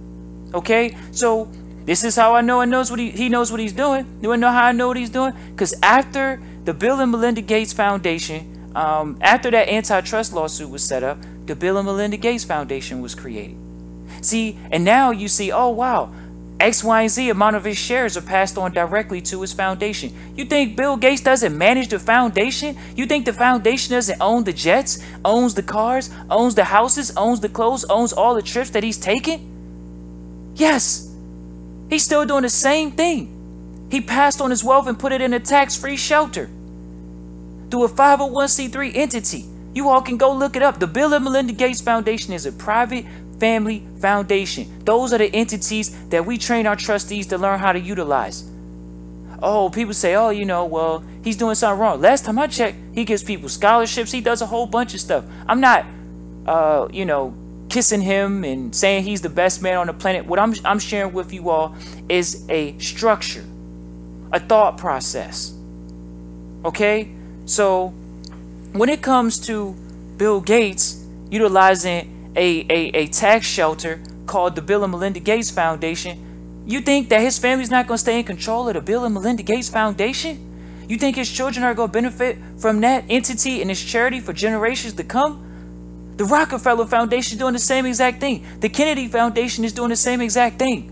Okay? 0.53 0.95
So 1.11 1.49
this 1.89 2.03
is 2.03 2.15
how 2.15 2.35
I 2.35 2.41
know 2.41 2.61
and 2.61 2.69
knows 2.69 2.91
what 2.91 2.99
he, 2.99 3.09
he 3.09 3.29
knows 3.29 3.49
what 3.49 3.59
he's 3.59 3.73
doing. 3.73 4.05
You 4.21 4.29
wanna 4.29 4.41
know 4.41 4.51
how 4.51 4.65
I 4.65 4.71
know 4.73 4.89
what 4.89 4.97
he's 4.97 5.09
doing? 5.09 5.33
Because 5.49 5.73
after 5.81 6.39
the 6.63 6.71
Bill 6.71 6.99
and 6.99 7.11
Melinda 7.11 7.41
Gates 7.41 7.73
Foundation, 7.73 8.71
um, 8.75 9.17
after 9.21 9.49
that 9.49 9.67
antitrust 9.67 10.31
lawsuit 10.31 10.69
was 10.69 10.83
set 10.83 11.01
up, 11.01 11.17
the 11.47 11.55
Bill 11.55 11.77
and 11.77 11.87
Melinda 11.87 12.17
Gates 12.17 12.43
Foundation 12.43 13.01
was 13.01 13.15
created. 13.15 13.57
See, 14.21 14.55
and 14.69 14.85
now 14.85 15.09
you 15.09 15.27
see, 15.27 15.51
oh 15.51 15.69
wow, 15.69 16.13
X, 16.59 16.83
Y, 16.83 17.01
and 17.01 17.09
Z 17.09 17.27
amount 17.27 17.55
of 17.55 17.63
his 17.63 17.79
shares 17.79 18.15
are 18.15 18.21
passed 18.21 18.55
on 18.59 18.71
directly 18.71 19.19
to 19.21 19.41
his 19.41 19.53
foundation. 19.53 20.13
You 20.35 20.45
think 20.45 20.77
Bill 20.77 20.95
Gates 20.95 21.21
doesn't 21.21 21.57
manage 21.57 21.87
the 21.87 21.97
foundation? 21.97 22.77
You 22.95 23.07
think 23.07 23.25
the 23.25 23.33
foundation 23.33 23.93
doesn't 23.93 24.21
own 24.21 24.43
the 24.43 24.53
jets, 24.53 25.03
owns 25.25 25.55
the 25.55 25.63
cars, 25.63 26.11
owns 26.29 26.53
the 26.53 26.65
houses, 26.65 27.11
owns 27.17 27.39
the 27.39 27.49
clothes, 27.49 27.83
owns 27.85 28.13
all 28.13 28.35
the 28.35 28.43
trips 28.43 28.69
that 28.69 28.83
he's 28.83 28.99
taken? 28.99 30.53
Yes. 30.53 31.08
He's 31.89 32.03
still 32.03 32.25
doing 32.25 32.43
the 32.43 32.49
same 32.49 32.91
thing. 32.91 33.35
He 33.91 34.01
passed 34.01 34.41
on 34.41 34.51
his 34.51 34.63
wealth 34.63 34.87
and 34.87 34.97
put 34.97 35.11
it 35.11 35.21
in 35.21 35.33
a 35.33 35.39
tax 35.39 35.75
free 35.75 35.97
shelter 35.97 36.49
through 37.71 37.85
a 37.85 37.89
501c3 37.89 38.95
entity. 38.95 39.45
You 39.73 39.89
all 39.89 40.01
can 40.01 40.17
go 40.17 40.33
look 40.33 40.55
it 40.55 40.61
up. 40.61 40.79
The 40.79 40.87
Bill 40.87 41.13
and 41.13 41.23
Melinda 41.23 41.53
Gates 41.53 41.81
Foundation 41.81 42.33
is 42.33 42.45
a 42.45 42.51
private 42.51 43.05
Family 43.39 43.85
Foundation. 43.99 44.83
Those 44.83 45.13
are 45.13 45.17
the 45.17 45.33
entities 45.33 46.09
that 46.09 46.25
we 46.25 46.37
train 46.37 46.67
our 46.67 46.75
trustees 46.75 47.27
to 47.27 47.37
learn 47.37 47.59
how 47.59 47.71
to 47.71 47.79
utilize. 47.79 48.49
Oh, 49.41 49.69
people 49.69 49.93
say, 49.93 50.15
oh, 50.15 50.29
you 50.31 50.45
know, 50.45 50.65
well, 50.65 51.03
he's 51.23 51.37
doing 51.37 51.55
something 51.55 51.79
wrong. 51.79 52.01
Last 52.01 52.25
time 52.25 52.37
I 52.37 52.47
checked, 52.47 52.77
he 52.93 53.05
gives 53.05 53.23
people 53.23 53.47
scholarships. 53.47 54.11
He 54.11 54.19
does 54.19 54.41
a 54.41 54.45
whole 54.45 54.65
bunch 54.65 54.93
of 54.93 54.99
stuff. 54.99 55.23
I'm 55.47 55.61
not, 55.61 55.85
uh, 56.45 56.89
you 56.91 57.05
know, 57.05 57.33
kissing 57.69 58.01
him 58.01 58.43
and 58.43 58.75
saying 58.75 59.03
he's 59.03 59.21
the 59.21 59.29
best 59.29 59.61
man 59.61 59.77
on 59.77 59.87
the 59.87 59.93
planet. 59.93 60.25
What 60.25 60.39
I'm, 60.39 60.53
I'm 60.65 60.79
sharing 60.79 61.13
with 61.13 61.33
you 61.33 61.49
all 61.49 61.75
is 62.09 62.45
a 62.49 62.77
structure, 62.79 63.45
a 64.31 64.39
thought 64.39 64.77
process. 64.77 65.53
Okay? 66.65 67.11
So, 67.45 67.93
when 68.73 68.89
it 68.89 69.01
comes 69.01 69.39
to 69.47 69.75
Bill 70.17 70.41
Gates 70.41 71.05
utilizing 71.31 72.33
a, 72.35 72.65
a, 72.69 72.91
a 72.95 73.07
tax 73.07 73.47
shelter 73.47 74.01
called 74.25 74.55
the 74.55 74.61
Bill 74.61 74.83
and 74.83 74.91
Melinda 74.91 75.19
Gates 75.19 75.49
Foundation, 75.49 76.63
you 76.67 76.81
think 76.81 77.09
that 77.09 77.21
his 77.21 77.39
family's 77.39 77.71
not 77.71 77.87
going 77.87 77.95
to 77.95 78.01
stay 78.01 78.19
in 78.19 78.25
control 78.25 78.67
of 78.67 78.75
the 78.75 78.81
Bill 78.81 79.05
and 79.05 79.13
Melinda 79.13 79.41
Gates 79.41 79.69
Foundation? 79.69 80.45
You 80.87 80.97
think 80.97 81.15
his 81.15 81.31
children 81.31 81.63
are 81.63 81.73
going 81.73 81.89
to 81.89 81.93
benefit 81.93 82.37
from 82.57 82.81
that 82.81 83.05
entity 83.09 83.61
and 83.61 83.71
its 83.71 83.83
charity 83.83 84.19
for 84.19 84.33
generations 84.33 84.93
to 84.93 85.03
come? 85.03 85.48
The 86.19 86.25
Rockefeller 86.25 86.85
Foundation 86.85 87.35
is 87.35 87.39
doing 87.39 87.53
the 87.53 87.59
same 87.59 87.85
exact 87.85 88.19
thing. 88.19 88.45
The 88.59 88.67
Kennedy 88.67 89.07
Foundation 89.07 89.63
is 89.63 89.71
doing 89.71 89.87
the 89.87 89.95
same 89.95 90.19
exact 90.19 90.59
thing. 90.59 90.91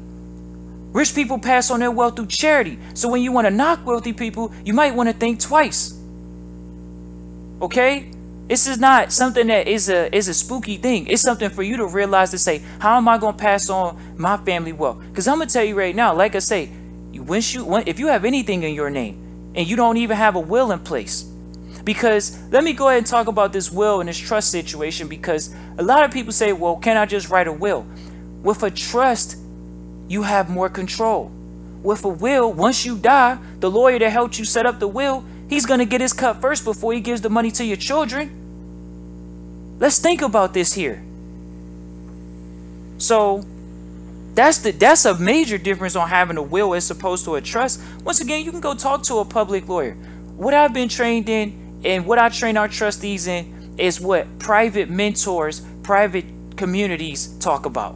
Rich 0.93 1.13
people 1.13 1.37
pass 1.37 1.69
on 1.69 1.81
their 1.81 1.91
wealth 1.91 2.15
through 2.15 2.27
charity. 2.27 2.79
So 2.93 3.09
when 3.09 3.21
you 3.21 3.33
want 3.33 3.45
to 3.45 3.51
knock 3.51 3.85
wealthy 3.85 4.13
people, 4.13 4.53
you 4.63 4.73
might 4.73 4.95
want 4.95 5.09
to 5.09 5.13
think 5.13 5.41
twice. 5.41 5.99
Okay? 7.61 8.09
This 8.47 8.67
is 8.67 8.79
not 8.79 9.11
something 9.11 9.47
that 9.47 9.67
is 9.67 9.89
a 9.89 10.15
is 10.15 10.29
a 10.29 10.33
spooky 10.33 10.77
thing. 10.77 11.07
It's 11.07 11.23
something 11.23 11.49
for 11.49 11.61
you 11.61 11.75
to 11.75 11.87
realize 11.87 12.31
to 12.31 12.37
say, 12.37 12.61
how 12.79 12.95
am 12.95 13.09
I 13.09 13.17
to 13.17 13.33
pass 13.33 13.69
on 13.69 13.99
my 14.15 14.37
family 14.37 14.71
wealth? 14.71 15.01
Because 15.09 15.27
I'm 15.27 15.39
gonna 15.39 15.49
tell 15.49 15.65
you 15.65 15.77
right 15.77 15.93
now, 15.93 16.15
like 16.15 16.35
I 16.35 16.39
say, 16.39 16.69
once 17.15 17.53
you 17.53 17.75
if 17.85 17.99
you 17.99 18.07
have 18.07 18.23
anything 18.23 18.63
in 18.63 18.73
your 18.73 18.89
name 18.89 19.51
and 19.55 19.67
you 19.67 19.75
don't 19.75 19.97
even 19.97 20.15
have 20.15 20.37
a 20.37 20.39
will 20.39 20.71
in 20.71 20.79
place, 20.79 21.25
because 21.87 22.37
let 22.51 22.65
me 22.65 22.73
go 22.73 22.89
ahead 22.89 22.97
and 22.97 23.07
talk 23.07 23.27
about 23.27 23.53
this 23.53 23.71
will 23.71 24.01
and 24.01 24.09
this 24.09 24.17
trust 24.17 24.51
situation 24.51 25.07
because 25.07 25.55
a 25.77 25.83
lot 25.83 26.03
of 26.03 26.11
people 26.11 26.33
say, 26.33 26.51
well, 26.51 26.75
can 26.75 26.97
I 26.97 27.05
just 27.05 27.29
write 27.29 27.47
a 27.47 27.53
will? 27.53 27.87
With 28.43 28.61
a 28.61 28.69
trust, 28.69 29.37
you 30.09 30.23
have 30.23 30.49
more 30.49 30.67
control. 30.67 31.31
With 31.81 32.03
a 32.03 32.09
will, 32.09 32.51
once 32.51 32.85
you 32.85 32.97
die, 32.97 33.37
the 33.61 33.71
lawyer 33.71 33.99
that 33.99 34.09
helped 34.09 34.37
you 34.37 34.43
set 34.43 34.65
up 34.65 34.79
the 34.79 34.87
will 34.87 35.23
He's 35.49 35.65
going 35.65 35.79
to 35.79 35.85
get 35.85 36.01
his 36.01 36.13
cut 36.13 36.41
first 36.41 36.65
before 36.65 36.93
he 36.93 36.99
gives 36.99 37.21
the 37.21 37.29
money 37.29 37.51
to 37.51 37.63
your 37.63 37.77
children. 37.77 39.77
Let's 39.79 39.99
think 39.99 40.21
about 40.21 40.53
this 40.53 40.73
here. 40.73 41.03
So 42.97 43.45
that's 44.33 44.59
the 44.59 44.71
that's 44.71 45.05
a 45.05 45.17
major 45.17 45.57
difference 45.57 45.95
on 45.95 46.09
having 46.09 46.37
a 46.37 46.41
will 46.41 46.73
as 46.73 46.91
opposed 46.91 47.23
to 47.25 47.35
a 47.35 47.41
trust. 47.41 47.81
Once 48.03 48.19
again, 48.19 48.43
you 48.43 48.51
can 48.51 48.59
go 48.59 48.73
talk 48.73 49.03
to 49.03 49.19
a 49.19 49.25
public 49.25 49.69
lawyer. 49.69 49.93
What 50.35 50.53
I've 50.53 50.73
been 50.73 50.89
trained 50.89 51.29
in 51.29 51.66
and 51.83 52.05
what 52.05 52.19
I 52.19 52.29
train 52.29 52.57
our 52.57 52.67
trustees 52.67 53.27
in 53.27 53.75
is 53.77 54.01
what 54.01 54.39
private 54.39 54.89
mentors, 54.89 55.61
private 55.83 56.25
communities 56.55 57.27
talk 57.39 57.65
about. 57.65 57.95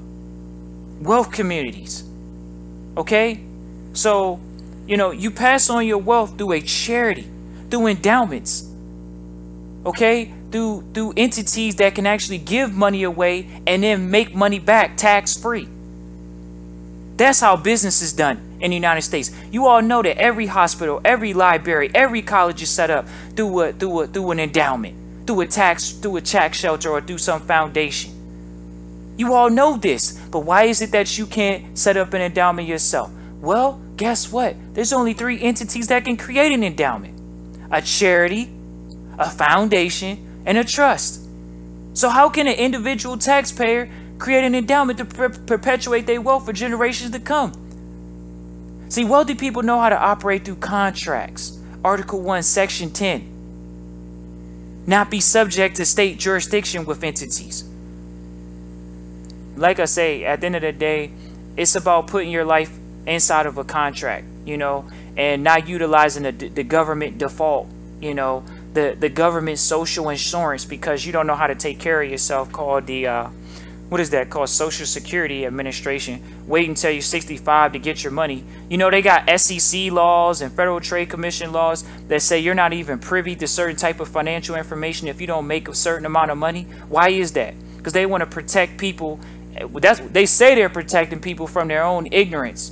Wealth 1.01 1.31
communities. 1.31 2.03
Okay? 2.95 3.43
So, 3.93 4.39
you 4.87 4.97
know, 4.97 5.11
you 5.11 5.31
pass 5.31 5.69
on 5.69 5.85
your 5.85 5.97
wealth 5.97 6.37
through 6.37 6.53
a 6.53 6.61
charity 6.61 7.27
through 7.69 7.87
endowments. 7.87 8.69
Okay? 9.85 10.33
Through 10.51 10.83
through 10.93 11.13
entities 11.17 11.77
that 11.77 11.95
can 11.95 12.05
actually 12.05 12.37
give 12.37 12.73
money 12.73 13.03
away 13.03 13.47
and 13.65 13.83
then 13.83 14.11
make 14.11 14.35
money 14.35 14.59
back 14.59 14.97
tax 14.97 15.35
free. 15.35 15.67
That's 17.17 17.39
how 17.39 17.55
business 17.55 18.01
is 18.01 18.13
done 18.13 18.50
in 18.61 18.71
the 18.71 18.75
United 18.75 19.01
States. 19.01 19.31
You 19.51 19.67
all 19.67 19.81
know 19.81 20.01
that 20.01 20.17
every 20.17 20.47
hospital, 20.47 21.01
every 21.03 21.33
library, 21.33 21.91
every 21.93 22.21
college 22.21 22.61
is 22.61 22.69
set 22.69 22.89
up 22.89 23.07
through 23.35 23.59
a 23.59 23.73
through 23.73 24.01
a 24.01 24.07
through 24.07 24.31
an 24.31 24.39
endowment, 24.39 25.27
through 25.27 25.41
a 25.41 25.47
tax 25.47 25.91
through 25.91 26.17
a 26.17 26.21
tax 26.21 26.57
shelter 26.57 26.89
or 26.89 27.01
through 27.01 27.17
some 27.17 27.41
foundation. 27.41 28.11
You 29.17 29.33
all 29.33 29.49
know 29.49 29.77
this, 29.77 30.13
but 30.31 30.39
why 30.39 30.63
is 30.63 30.81
it 30.81 30.91
that 30.91 31.17
you 31.17 31.25
can't 31.25 31.77
set 31.77 31.97
up 31.97 32.13
an 32.13 32.21
endowment 32.21 32.67
yourself? 32.67 33.11
Well, 33.41 33.81
guess 33.97 34.31
what? 34.31 34.55
There's 34.73 34.93
only 34.93 35.13
three 35.13 35.41
entities 35.41 35.87
that 35.87 36.05
can 36.05 36.17
create 36.17 36.51
an 36.51 36.63
endowment 36.63 37.19
a 37.71 37.81
charity, 37.81 38.49
a 39.17 39.29
foundation, 39.29 40.43
and 40.45 40.57
a 40.57 40.63
trust. 40.63 41.21
So, 41.93 42.09
how 42.09 42.29
can 42.29 42.47
an 42.47 42.55
individual 42.55 43.17
taxpayer 43.17 43.89
create 44.17 44.43
an 44.43 44.55
endowment 44.55 44.99
to 44.99 45.05
per- 45.05 45.29
perpetuate 45.29 46.05
their 46.05 46.21
wealth 46.21 46.45
for 46.45 46.53
generations 46.53 47.11
to 47.11 47.19
come? 47.19 47.53
See, 48.91 49.05
wealthy 49.05 49.35
people 49.35 49.63
know 49.63 49.79
how 49.79 49.87
to 49.87 49.97
operate 49.97 50.43
through 50.43 50.57
contracts. 50.57 51.57
Article 51.81 52.19
1, 52.19 52.43
Section 52.43 52.91
10. 52.91 54.83
Not 54.85 55.09
be 55.09 55.21
subject 55.21 55.77
to 55.77 55.85
state 55.85 56.19
jurisdiction 56.19 56.83
with 56.83 57.01
entities. 57.01 57.63
Like 59.55 59.79
I 59.79 59.85
say, 59.85 60.25
at 60.25 60.41
the 60.41 60.47
end 60.47 60.57
of 60.57 60.61
the 60.61 60.73
day, 60.73 61.09
it's 61.55 61.73
about 61.73 62.07
putting 62.07 62.31
your 62.31 62.43
life 62.43 62.77
inside 63.07 63.45
of 63.45 63.57
a 63.57 63.63
contract, 63.63 64.25
you 64.45 64.57
know, 64.57 64.89
and 65.15 65.41
not 65.41 65.69
utilizing 65.69 66.23
the, 66.23 66.49
the 66.49 66.63
government 66.65 67.17
default, 67.17 67.69
you 68.01 68.13
know, 68.13 68.43
the, 68.73 68.97
the 68.99 69.07
government 69.07 69.59
social 69.59 70.09
insurance 70.09 70.65
because 70.65 71.05
you 71.05 71.13
don't 71.13 71.27
know 71.27 71.35
how 71.35 71.47
to 71.47 71.55
take 71.55 71.79
care 71.79 72.01
of 72.01 72.11
yourself 72.11 72.51
called 72.51 72.87
the, 72.87 73.07
uh, 73.07 73.29
what 73.91 73.99
is 73.99 74.11
that 74.11 74.29
called? 74.29 74.47
Social 74.47 74.85
Security 74.85 75.45
Administration. 75.45 76.23
Wait 76.47 76.69
until 76.69 76.91
you're 76.91 77.01
65 77.01 77.73
to 77.73 77.77
get 77.77 78.05
your 78.05 78.13
money. 78.13 78.45
You 78.69 78.77
know, 78.77 78.89
they 78.89 79.01
got 79.01 79.29
SEC 79.37 79.91
laws 79.91 80.39
and 80.39 80.49
Federal 80.49 80.79
Trade 80.79 81.09
Commission 81.09 81.51
laws 81.51 81.83
that 82.07 82.21
say 82.21 82.39
you're 82.39 82.55
not 82.55 82.71
even 82.71 82.99
privy 82.99 83.35
to 83.35 83.47
certain 83.49 83.75
type 83.75 83.99
of 83.99 84.07
financial 84.07 84.55
information 84.55 85.09
if 85.09 85.19
you 85.19 85.27
don't 85.27 85.45
make 85.45 85.67
a 85.67 85.75
certain 85.75 86.05
amount 86.05 86.31
of 86.31 86.37
money. 86.37 86.63
Why 86.87 87.09
is 87.09 87.33
that? 87.33 87.53
Because 87.75 87.91
they 87.91 88.05
want 88.05 88.21
to 88.21 88.27
protect 88.27 88.77
people. 88.77 89.19
Eh, 89.57 89.67
that's 89.73 89.99
they 89.99 90.25
say 90.25 90.55
they're 90.55 90.69
protecting 90.69 91.19
people 91.19 91.45
from 91.45 91.67
their 91.67 91.83
own 91.83 92.07
ignorance. 92.13 92.71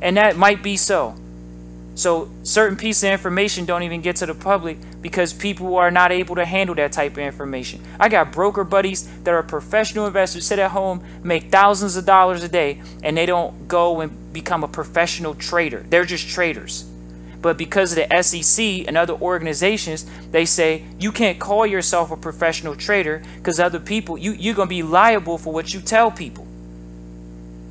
And 0.00 0.16
that 0.18 0.36
might 0.36 0.62
be 0.62 0.76
so. 0.76 1.16
So 2.00 2.30
certain 2.44 2.78
pieces 2.78 3.04
of 3.04 3.10
information 3.10 3.66
don't 3.66 3.82
even 3.82 4.00
get 4.00 4.16
to 4.16 4.26
the 4.26 4.34
public 4.34 4.78
because 5.02 5.34
people 5.34 5.76
are 5.76 5.90
not 5.90 6.12
able 6.12 6.34
to 6.36 6.46
handle 6.46 6.74
that 6.76 6.92
type 6.92 7.12
of 7.12 7.18
information. 7.18 7.84
I 8.00 8.08
got 8.08 8.32
broker 8.32 8.64
buddies 8.64 9.06
that 9.24 9.34
are 9.34 9.42
professional 9.42 10.06
investors, 10.06 10.46
sit 10.46 10.58
at 10.58 10.70
home, 10.70 11.04
make 11.22 11.50
thousands 11.50 11.98
of 11.98 12.06
dollars 12.06 12.42
a 12.42 12.48
day, 12.48 12.80
and 13.02 13.18
they 13.18 13.26
don't 13.26 13.68
go 13.68 14.00
and 14.00 14.32
become 14.32 14.64
a 14.64 14.68
professional 14.68 15.34
trader. 15.34 15.84
They're 15.90 16.06
just 16.06 16.26
traders. 16.26 16.86
But 17.42 17.58
because 17.58 17.94
of 17.94 18.08
the 18.08 18.22
SEC 18.22 18.88
and 18.88 18.96
other 18.96 19.12
organizations, 19.12 20.06
they 20.30 20.46
say 20.46 20.86
you 20.98 21.12
can't 21.12 21.38
call 21.38 21.66
yourself 21.66 22.10
a 22.10 22.16
professional 22.16 22.76
trader 22.76 23.22
because 23.36 23.60
other 23.60 23.78
people, 23.78 24.16
you, 24.16 24.32
you're 24.32 24.54
going 24.54 24.68
to 24.68 24.74
be 24.74 24.82
liable 24.82 25.36
for 25.36 25.52
what 25.52 25.74
you 25.74 25.82
tell 25.82 26.10
people. 26.10 26.46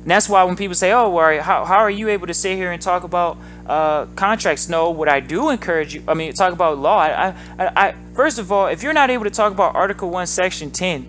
And 0.02 0.10
that's 0.10 0.28
why 0.28 0.44
when 0.44 0.56
people 0.56 0.74
say, 0.74 0.92
"Oh, 0.92 1.10
well, 1.10 1.42
how 1.42 1.64
how 1.66 1.76
are 1.76 1.90
you 1.90 2.08
able 2.08 2.26
to 2.26 2.32
sit 2.32 2.56
here 2.56 2.72
and 2.72 2.80
talk 2.80 3.04
about 3.04 3.36
uh, 3.66 4.06
contracts?" 4.16 4.68
No, 4.68 4.90
what 4.90 5.08
I 5.08 5.20
do 5.20 5.50
encourage 5.50 5.94
you, 5.94 6.02
I 6.06 6.14
mean, 6.14 6.32
talk 6.32 6.52
about 6.52 6.78
law. 6.78 6.98
I, 6.98 7.28
I, 7.28 7.34
I, 7.58 7.94
first 8.14 8.38
of 8.38 8.50
all, 8.50 8.66
if 8.66 8.82
you're 8.82 8.92
not 8.92 9.10
able 9.10 9.24
to 9.24 9.30
talk 9.30 9.52
about 9.52 9.74
Article 9.74 10.10
One, 10.10 10.26
Section 10.26 10.70
Ten, 10.70 11.06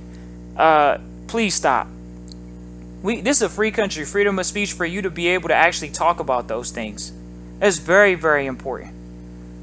uh, 0.58 0.98
please 1.28 1.56
stop. 1.56 1.88
We 3.04 3.22
this 3.22 3.38
is 3.38 3.44
a 3.44 3.50
free 3.50 3.72
country, 3.72 4.06
freedom 4.06 4.38
of 4.38 4.46
speech 4.46 4.74
for 4.74 4.86
you 4.86 5.02
to 5.02 5.10
be 5.10 5.28
able 5.30 5.50
to 5.50 5.56
actually 5.56 5.90
talk 5.90 6.20
about 6.20 6.48
those 6.48 6.72
things. 6.72 7.12
That's 7.60 7.78
very 7.78 8.16
very 8.16 8.46
important. 8.46 8.94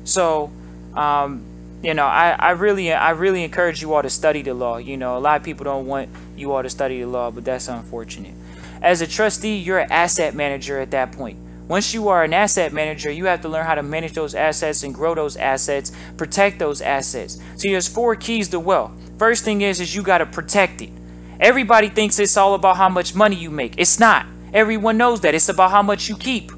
So, 0.04 0.50
um, 0.94 1.44
you 1.82 1.94
know, 1.94 2.06
I, 2.06 2.30
I 2.30 2.50
really 2.52 2.92
I 2.92 3.10
really 3.10 3.44
encourage 3.44 3.82
you 3.82 3.94
all 3.94 4.02
to 4.02 4.10
study 4.10 4.42
the 4.42 4.54
law. 4.54 4.78
You 4.78 4.96
know, 4.96 5.16
a 5.16 5.20
lot 5.20 5.36
of 5.36 5.44
people 5.44 5.64
don't 5.64 5.86
want 5.86 6.08
you 6.36 6.52
all 6.52 6.62
to 6.62 6.70
study 6.70 7.00
the 7.00 7.06
law, 7.06 7.30
but 7.30 7.44
that's 7.44 7.68
unfortunate. 7.68 8.34
As 8.82 9.00
a 9.00 9.06
trustee, 9.06 9.56
you're 9.56 9.78
an 9.78 9.92
asset 9.92 10.34
manager 10.34 10.78
at 10.78 10.90
that 10.92 11.12
point. 11.12 11.38
Once 11.68 11.92
you 11.92 12.08
are 12.08 12.24
an 12.24 12.32
asset 12.32 12.72
manager, 12.72 13.10
you 13.10 13.26
have 13.26 13.42
to 13.42 13.48
learn 13.48 13.66
how 13.66 13.74
to 13.74 13.82
manage 13.82 14.14
those 14.14 14.34
assets 14.34 14.82
and 14.82 14.94
grow 14.94 15.14
those 15.14 15.36
assets, 15.36 15.92
protect 16.16 16.58
those 16.58 16.80
assets. 16.80 17.38
See, 17.56 17.70
there's 17.70 17.86
four 17.86 18.16
keys 18.16 18.48
to 18.48 18.58
wealth. 18.58 18.92
First 19.18 19.44
thing 19.44 19.60
is 19.60 19.78
is 19.78 19.94
you 19.94 20.02
got 20.02 20.18
to 20.18 20.26
protect 20.26 20.80
it. 20.80 20.90
Everybody 21.38 21.90
thinks 21.90 22.18
it's 22.18 22.38
all 22.38 22.54
about 22.54 22.78
how 22.78 22.88
much 22.88 23.14
money 23.14 23.36
you 23.36 23.50
make. 23.50 23.74
It's 23.76 24.00
not. 24.00 24.24
Everyone 24.54 24.96
knows 24.96 25.20
that. 25.20 25.34
It's 25.34 25.50
about 25.50 25.70
how 25.70 25.82
much 25.82 26.08
you 26.08 26.16
keep. 26.16 26.50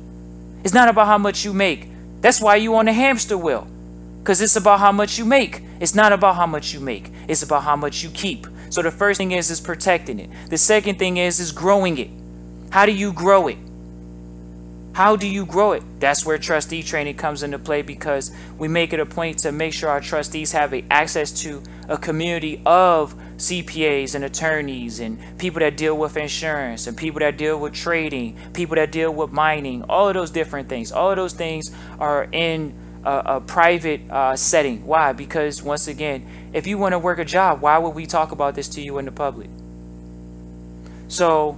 It's 0.63 0.75
not 0.75 0.89
about 0.89 1.07
how 1.07 1.19
much 1.19 1.45
you 1.45 1.53
make. 1.53 1.89
That's 2.21 2.41
why 2.41 2.57
you 2.57 2.77
on 2.77 2.85
the 2.85 2.93
hamster 2.93 3.37
wheel. 3.37 3.67
Cuz 4.23 4.41
it's 4.41 4.55
about 4.55 4.79
how 4.79 4.93
much 4.93 5.19
you 5.19 5.25
make. 5.25 5.63
It's 5.81 5.95
not 5.95 6.13
about 6.13 6.37
how 6.37 6.47
much 6.47 6.73
you 6.73 6.79
make. 6.79 7.11
It's 7.27 7.43
about 7.43 7.65
how 7.65 7.75
much 7.75 8.05
you 8.05 8.11
keep. 8.11 8.47
So 8.69 8.81
the 8.81 8.93
first 8.93 9.19
thing 9.19 9.33
is 9.33 9.51
is 9.51 9.61
protecting 9.61 10.21
it. 10.21 10.31
The 10.51 10.59
second 10.59 10.99
thing 11.01 11.17
is 11.17 11.41
is 11.41 11.51
growing 11.51 11.99
it. 11.99 12.11
How 12.71 12.87
do 12.87 12.93
you 12.93 13.13
grow 13.13 13.49
it? 13.49 13.59
How 15.01 15.17
do 15.17 15.27
you 15.27 15.47
grow 15.47 15.73
it? 15.73 15.83
That's 15.99 16.27
where 16.27 16.37
trustee 16.37 16.83
training 16.83 17.17
comes 17.17 17.43
into 17.43 17.59
play 17.59 17.81
because 17.81 18.31
we 18.59 18.69
make 18.69 18.93
it 18.93 19.01
a 19.01 19.07
point 19.07 19.39
to 19.39 19.51
make 19.51 19.73
sure 19.73 19.89
our 19.89 20.03
trustees 20.03 20.53
have 20.53 20.75
access 20.91 21.33
to 21.41 21.63
a 21.89 21.97
community 21.97 22.61
of 22.67 23.15
CPAs 23.39 24.15
and 24.15 24.25
attorneys 24.25 25.01
and 25.01 25.19
people 25.39 25.61
that 25.61 25.79
deal 25.79 25.97
with 25.97 26.19
insurance 26.19 26.87
and 26.87 26.99
people 26.99 27.21
that 27.21 27.39
deal 27.39 27.59
with 27.59 27.73
trading, 27.73 28.37
people 28.53 28.77
that 28.77 28.93
deal 28.93 29.11
with 29.11 29.33
mining, 29.33 29.85
all 29.85 30.09
of 30.09 30.13
those 30.13 30.31
different 30.31 30.69
things. 30.69 30.93
All 30.93 31.09
of 31.09 31.17
those 31.17 31.33
things 31.33 31.75
are 31.99 32.25
in 32.31 32.75
a, 33.03 33.23
a 33.37 33.41
private 33.41 34.03
uh, 34.11 34.37
setting. 34.37 34.85
Why? 34.85 35.15
Because 35.15 35.63
once 35.63 35.89
again, 35.89 36.51
if 36.53 36.67
you 36.67 36.77
want 36.77 36.93
to 36.93 36.99
work 36.99 37.19
a 37.19 37.25
job, 37.25 37.63
why 37.63 37.79
would 37.79 37.95
we 37.95 38.05
talk 38.05 38.33
about 38.33 38.55
this 38.55 38.69
to 38.69 38.83
you 38.83 38.99
in 38.99 39.07
the 39.07 39.13
public? 39.13 39.49
So 41.09 41.57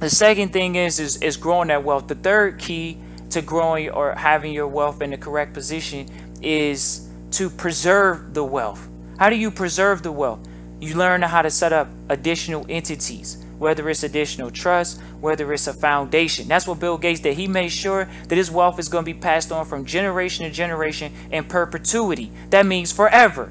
the 0.00 0.10
second 0.10 0.52
thing 0.52 0.76
is, 0.76 1.00
is 1.00 1.16
is 1.18 1.36
growing 1.36 1.68
that 1.68 1.84
wealth. 1.84 2.08
The 2.08 2.14
third 2.14 2.58
key 2.58 2.98
to 3.30 3.42
growing 3.42 3.90
or 3.90 4.14
having 4.14 4.52
your 4.52 4.68
wealth 4.68 5.02
in 5.02 5.10
the 5.10 5.18
correct 5.18 5.52
position 5.52 6.08
is 6.40 7.08
to 7.32 7.50
preserve 7.50 8.34
the 8.34 8.44
wealth. 8.44 8.88
How 9.18 9.28
do 9.28 9.36
you 9.36 9.50
preserve 9.50 10.02
the 10.02 10.12
wealth? 10.12 10.40
You 10.80 10.94
learn 10.94 11.22
how 11.22 11.42
to 11.42 11.50
set 11.50 11.72
up 11.72 11.88
additional 12.08 12.64
entities, 12.68 13.44
whether 13.58 13.88
it's 13.88 14.04
additional 14.04 14.50
trust, 14.50 15.00
whether 15.20 15.52
it's 15.52 15.66
a 15.66 15.72
foundation. 15.72 16.46
That's 16.46 16.68
what 16.68 16.78
Bill 16.78 16.96
Gates 16.96 17.20
did. 17.20 17.36
He 17.36 17.48
made 17.48 17.70
sure 17.70 18.08
that 18.28 18.36
his 18.36 18.50
wealth 18.50 18.78
is 18.78 18.88
going 18.88 19.04
to 19.04 19.12
be 19.12 19.18
passed 19.18 19.50
on 19.50 19.66
from 19.66 19.84
generation 19.84 20.46
to 20.46 20.52
generation 20.52 21.12
in 21.32 21.44
perpetuity. 21.44 22.30
That 22.50 22.64
means 22.64 22.92
forever. 22.92 23.50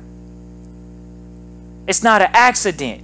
It's 1.85 2.01
not 2.01 2.21
an 2.21 2.29
accident. 2.33 3.03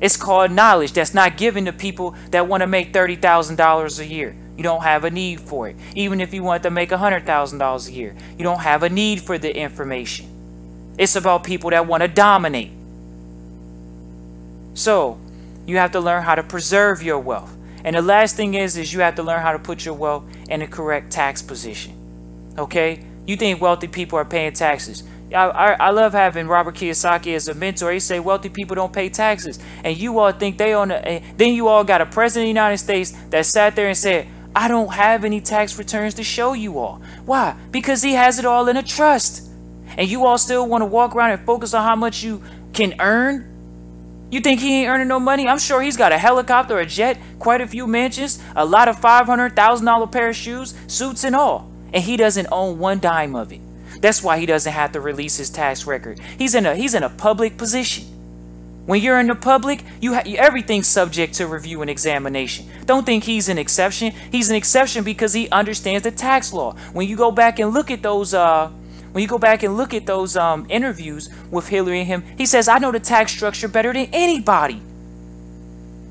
It's 0.00 0.16
called 0.16 0.50
knowledge 0.50 0.92
that's 0.92 1.14
not 1.14 1.36
given 1.36 1.64
to 1.66 1.72
people 1.72 2.16
that 2.30 2.48
want 2.48 2.62
to 2.62 2.66
make 2.66 2.92
$30,000 2.92 3.98
a 3.98 4.06
year. 4.06 4.36
You 4.56 4.62
don't 4.62 4.82
have 4.82 5.04
a 5.04 5.10
need 5.10 5.40
for 5.40 5.68
it. 5.68 5.76
Even 5.94 6.20
if 6.20 6.34
you 6.34 6.42
want 6.42 6.62
to 6.64 6.70
make 6.70 6.90
$100,000 6.90 7.88
a 7.88 7.92
year, 7.92 8.14
you 8.36 8.44
don't 8.44 8.60
have 8.60 8.82
a 8.82 8.88
need 8.88 9.20
for 9.20 9.38
the 9.38 9.56
information. 9.56 10.26
It's 10.98 11.16
about 11.16 11.44
people 11.44 11.70
that 11.70 11.86
want 11.86 12.02
to 12.02 12.08
dominate. 12.08 12.70
So, 14.74 15.18
you 15.66 15.76
have 15.78 15.92
to 15.92 16.00
learn 16.00 16.22
how 16.22 16.34
to 16.34 16.42
preserve 16.42 17.02
your 17.02 17.18
wealth. 17.18 17.56
And 17.84 17.96
the 17.96 18.02
last 18.02 18.36
thing 18.36 18.54
is 18.54 18.76
is 18.76 18.92
you 18.92 19.00
have 19.00 19.14
to 19.16 19.22
learn 19.22 19.40
how 19.40 19.52
to 19.52 19.58
put 19.58 19.84
your 19.84 19.94
wealth 19.94 20.24
in 20.48 20.60
the 20.60 20.66
correct 20.66 21.10
tax 21.10 21.42
position. 21.42 21.94
Okay? 22.58 23.04
You 23.26 23.36
think 23.36 23.60
wealthy 23.60 23.88
people 23.88 24.18
are 24.18 24.24
paying 24.24 24.52
taxes. 24.52 25.04
I, 25.34 25.72
I, 25.74 25.90
love 25.90 26.12
having 26.12 26.46
Robert 26.46 26.74
Kiyosaki 26.74 27.34
as 27.34 27.48
a 27.48 27.54
mentor. 27.54 27.92
He 27.92 28.00
say 28.00 28.20
wealthy 28.20 28.48
people 28.48 28.74
don't 28.74 28.92
pay 28.92 29.08
taxes, 29.08 29.58
and 29.84 29.96
you 29.96 30.18
all 30.18 30.32
think 30.32 30.58
they. 30.58 30.72
The, 30.72 31.22
then 31.36 31.54
you 31.54 31.68
all 31.68 31.84
got 31.84 32.00
a 32.00 32.06
president 32.06 32.44
of 32.44 32.46
the 32.46 32.60
United 32.60 32.78
States 32.78 33.12
that 33.30 33.46
sat 33.46 33.76
there 33.76 33.88
and 33.88 33.96
said, 33.96 34.26
"I 34.54 34.68
don't 34.68 34.92
have 34.92 35.24
any 35.24 35.40
tax 35.40 35.78
returns 35.78 36.14
to 36.14 36.24
show 36.24 36.52
you 36.52 36.78
all." 36.78 37.00
Why? 37.24 37.56
Because 37.70 38.02
he 38.02 38.12
has 38.12 38.38
it 38.38 38.44
all 38.44 38.68
in 38.68 38.76
a 38.76 38.82
trust, 38.82 39.48
and 39.96 40.08
you 40.08 40.24
all 40.24 40.38
still 40.38 40.66
want 40.66 40.82
to 40.82 40.86
walk 40.86 41.14
around 41.14 41.30
and 41.32 41.44
focus 41.46 41.74
on 41.74 41.82
how 41.82 41.96
much 41.96 42.22
you 42.22 42.42
can 42.72 42.94
earn. 43.00 43.48
You 44.30 44.40
think 44.40 44.60
he 44.60 44.80
ain't 44.80 44.88
earning 44.88 45.08
no 45.08 45.20
money? 45.20 45.46
I'm 45.46 45.58
sure 45.58 45.82
he's 45.82 45.96
got 45.96 46.10
a 46.12 46.18
helicopter, 46.18 46.78
a 46.78 46.86
jet, 46.86 47.18
quite 47.38 47.60
a 47.60 47.66
few 47.66 47.86
mansions, 47.86 48.42
a 48.56 48.64
lot 48.64 48.88
of 48.88 48.98
five 48.98 49.26
hundred 49.26 49.54
thousand 49.54 49.86
dollar 49.86 50.06
pair 50.06 50.30
of 50.30 50.36
shoes, 50.36 50.74
suits 50.86 51.24
and 51.24 51.36
all, 51.36 51.70
and 51.92 52.02
he 52.02 52.16
doesn't 52.16 52.48
own 52.50 52.78
one 52.78 52.98
dime 52.98 53.34
of 53.34 53.52
it. 53.52 53.60
That's 54.02 54.22
why 54.22 54.38
he 54.38 54.46
doesn't 54.46 54.72
have 54.72 54.92
to 54.92 55.00
release 55.00 55.36
his 55.36 55.48
tax 55.48 55.86
record. 55.86 56.18
He's 56.36 56.54
in 56.54 56.66
a 56.66 56.74
he's 56.74 56.94
in 56.94 57.04
a 57.04 57.08
public 57.08 57.56
position. 57.56 58.04
When 58.84 59.00
you're 59.00 59.20
in 59.20 59.28
the 59.28 59.36
public, 59.36 59.84
you 60.00 60.14
ha- 60.14 60.24
everything's 60.26 60.88
subject 60.88 61.34
to 61.34 61.46
review 61.46 61.82
and 61.82 61.90
examination. 61.90 62.66
Don't 62.84 63.06
think 63.06 63.22
he's 63.22 63.48
an 63.48 63.58
exception. 63.58 64.12
He's 64.32 64.50
an 64.50 64.56
exception 64.56 65.04
because 65.04 65.32
he 65.32 65.48
understands 65.50 66.02
the 66.02 66.10
tax 66.10 66.52
law. 66.52 66.74
When 66.92 67.06
you 67.06 67.16
go 67.16 67.30
back 67.30 67.60
and 67.60 67.72
look 67.72 67.92
at 67.92 68.02
those 68.02 68.34
uh 68.34 68.72
when 69.12 69.22
you 69.22 69.28
go 69.28 69.38
back 69.38 69.62
and 69.62 69.76
look 69.76 69.94
at 69.94 70.06
those 70.06 70.36
um, 70.36 70.66
interviews 70.70 71.28
with 71.50 71.68
Hillary 71.68 72.00
and 72.00 72.08
him, 72.08 72.24
he 72.38 72.46
says, 72.46 72.66
I 72.66 72.78
know 72.78 72.90
the 72.90 72.98
tax 72.98 73.30
structure 73.30 73.68
better 73.68 73.92
than 73.92 74.08
anybody. 74.10 74.80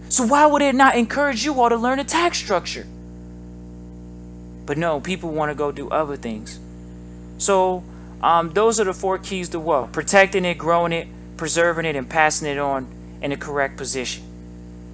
So 0.07 0.23
why 0.27 0.45
would 0.45 0.61
it 0.61 0.75
not 0.75 0.95
encourage 0.95 1.43
you 1.43 1.59
all 1.59 1.69
to 1.69 1.77
learn 1.77 1.97
the 1.97 2.03
tax 2.03 2.37
structure? 2.37 2.85
But 4.67 4.77
no, 4.77 5.01
people 5.01 5.31
want 5.31 5.49
to 5.49 5.55
go 5.55 5.71
do 5.71 5.89
other 5.89 6.15
things. 6.15 6.59
So 7.41 7.83
um, 8.21 8.51
those 8.51 8.79
are 8.79 8.83
the 8.83 8.93
four 8.93 9.17
keys 9.17 9.49
to 9.49 9.59
wealth 9.59 9.91
protecting 9.91 10.45
it, 10.45 10.59
growing 10.59 10.93
it, 10.93 11.07
preserving 11.37 11.85
it, 11.85 11.95
and 11.95 12.07
passing 12.07 12.47
it 12.47 12.59
on 12.59 12.87
in 13.21 13.31
the 13.31 13.37
correct 13.37 13.77
position. 13.77 14.23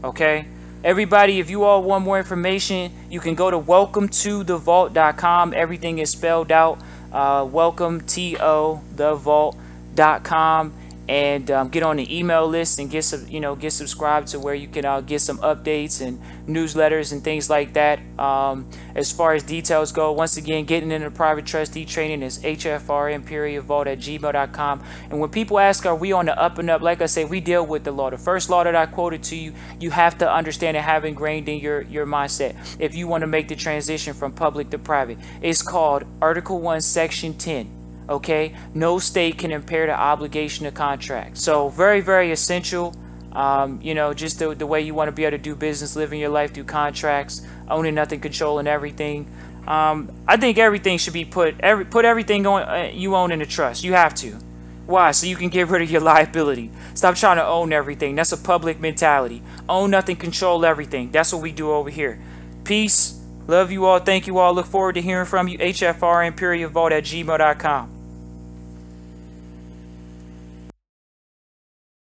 Okay? 0.02 0.46
Everybody, 0.82 1.40
if 1.40 1.50
you 1.50 1.64
all 1.66 1.84
want 1.84 2.06
more 2.06 2.18
information, 2.18 2.94
you 3.10 3.20
can 3.20 3.36
go 3.36 3.52
to 3.52 3.60
welcometothevault.com. 3.60 5.54
Everything 5.54 5.98
is 6.00 6.12
spelled 6.12 6.52
out. 6.52 6.80
Uh, 7.12 7.46
welcome 7.52 8.00
to 8.02 8.32
thevault.com 8.96 9.54
and 11.08 11.50
um, 11.52 11.70
get 11.70 11.84
on 11.84 11.96
the 11.96 12.18
email 12.18 12.48
list 12.48 12.80
and 12.80 12.90
get 12.90 13.04
some, 13.04 13.28
you 13.28 13.40
know, 13.40 13.56
get 13.56 13.72
subscribed 13.72 14.28
to 14.30 14.40
where 14.40 14.54
you 14.54 14.68
can 14.68 14.84
uh, 14.84 15.00
get 15.00 15.22
some 15.22 15.38
updates 15.40 16.06
and 16.06 16.22
newsletters 16.48 17.14
and 17.14 17.24
things 17.24 17.50
like 17.50 17.74
that. 17.74 18.00
Um, 18.20 18.70
as 18.94 19.12
far 19.12 19.34
as 19.34 19.44
details 19.44 19.92
go, 19.92 20.12
once 20.12 20.36
again, 20.36 20.66
getting 20.66 20.92
into 20.92 21.10
private 21.10 21.46
trustee 21.46 21.86
training 21.86 22.24
is 22.24 22.40
hfrmperiodvault 22.40 23.88
at 23.88 24.00
gmail.com. 24.00 24.84
And 25.10 25.20
when 25.20 25.30
people 25.30 25.60
ask, 25.60 25.86
are 25.86 25.96
we 25.96 26.12
on 26.12 26.26
the 26.26 26.38
up 26.38 26.58
and 26.58 26.70
up? 26.70 26.82
Like 26.82 27.02
I 27.02 27.06
say, 27.06 27.24
we 27.24 27.40
deal 27.40 27.66
with 27.66 27.86
the 27.86 27.92
law. 27.92 28.10
The 28.10 28.18
first 28.18 28.50
law 28.50 28.64
that 28.66 28.76
I 28.76 28.86
quoted 28.86 29.24
to 29.24 29.36
you, 29.36 29.54
you 29.80 29.92
have 29.92 30.18
to 30.18 30.32
understand 30.32 30.76
and 30.76 30.86
have 30.86 31.06
ingrained 31.06 31.48
in 31.48 31.60
your, 31.60 31.82
your 31.84 32.06
mindset 32.06 32.56
if 32.80 32.96
you 32.96 33.08
want 33.08 33.22
to 33.22 33.28
make 33.28 33.48
the 33.48 33.56
transition 33.56 34.14
from 34.14 34.34
public 34.34 34.70
to 34.72 34.78
private. 34.78 35.18
It's 35.42 35.62
called 35.62 36.04
Article 36.22 36.60
1, 36.60 36.82
Section 36.82 37.38
10 37.38 37.77
okay? 38.10 38.56
No 38.74 39.00
state 39.00 39.38
can 39.38 39.52
impair 39.52 39.88
the 39.88 40.00
obligation 40.00 40.66
of 40.66 40.74
contract. 40.74 41.38
So 41.38 41.70
very 41.70 42.02
very 42.02 42.32
essential 42.32 42.96
um, 43.34 43.80
you 43.84 43.94
know 43.94 44.14
just 44.14 44.40
the, 44.40 44.56
the 44.56 44.66
way 44.66 44.82
you 44.82 44.94
want 44.94 45.10
to 45.10 45.12
be 45.12 45.24
able 45.24 45.38
to 45.38 45.44
do 45.44 45.56
business 45.56 45.96
living 45.96 46.20
your 46.20 46.30
life 46.30 46.54
through 46.54 46.64
contracts 46.64 47.46
owning 47.70 47.96
nothing 47.96 48.20
controlling 48.20 48.68
everything. 48.68 49.32
Um, 49.68 50.10
i 50.26 50.38
think 50.38 50.58
everything 50.58 50.98
should 50.98 51.12
be 51.12 51.26
put 51.26 51.60
every 51.60 51.84
put 51.84 52.06
everything 52.06 52.48
on, 52.48 52.64
uh, 52.64 52.90
you 52.94 53.16
own 53.16 53.32
in 53.32 53.42
a 53.42 53.46
trust. 53.46 53.84
You 53.84 53.94
have 53.94 54.16
to. 54.16 54.38
Why? 54.86 55.12
So 55.12 55.28
you 55.28 55.36
can 55.36 55.50
get 55.50 55.68
rid 55.70 55.82
of 55.82 55.92
your 55.92 56.02
liability. 56.02 56.72
Stop 56.94 57.16
trying 57.16 57.38
to 57.38 57.46
own 57.46 57.74
everything. 57.74 58.16
That's 58.16 58.32
a 58.32 58.38
public 58.38 58.80
mentality. 58.80 59.44
Own 59.68 59.92
nothing 59.92 60.16
control 60.16 60.66
everything. 60.66 61.12
That's 61.12 61.34
what 61.34 61.42
we 61.42 61.52
do 61.52 61.72
over 61.72 61.90
here. 61.90 62.20
Peace. 62.64 63.22
Love 63.48 63.72
you 63.72 63.86
all. 63.86 64.00
Thank 64.00 64.28
you 64.28 64.40
all. 64.40 64.54
Look 64.54 64.66
forward 64.66 64.96
to 64.96 65.02
hearing 65.02 65.26
from 65.26 65.48
you. 65.48 65.58
Hfr 65.58 66.26
imperial 66.26 66.70
vault 66.70 66.92
at 66.94 67.04
gmail.com 67.04 67.97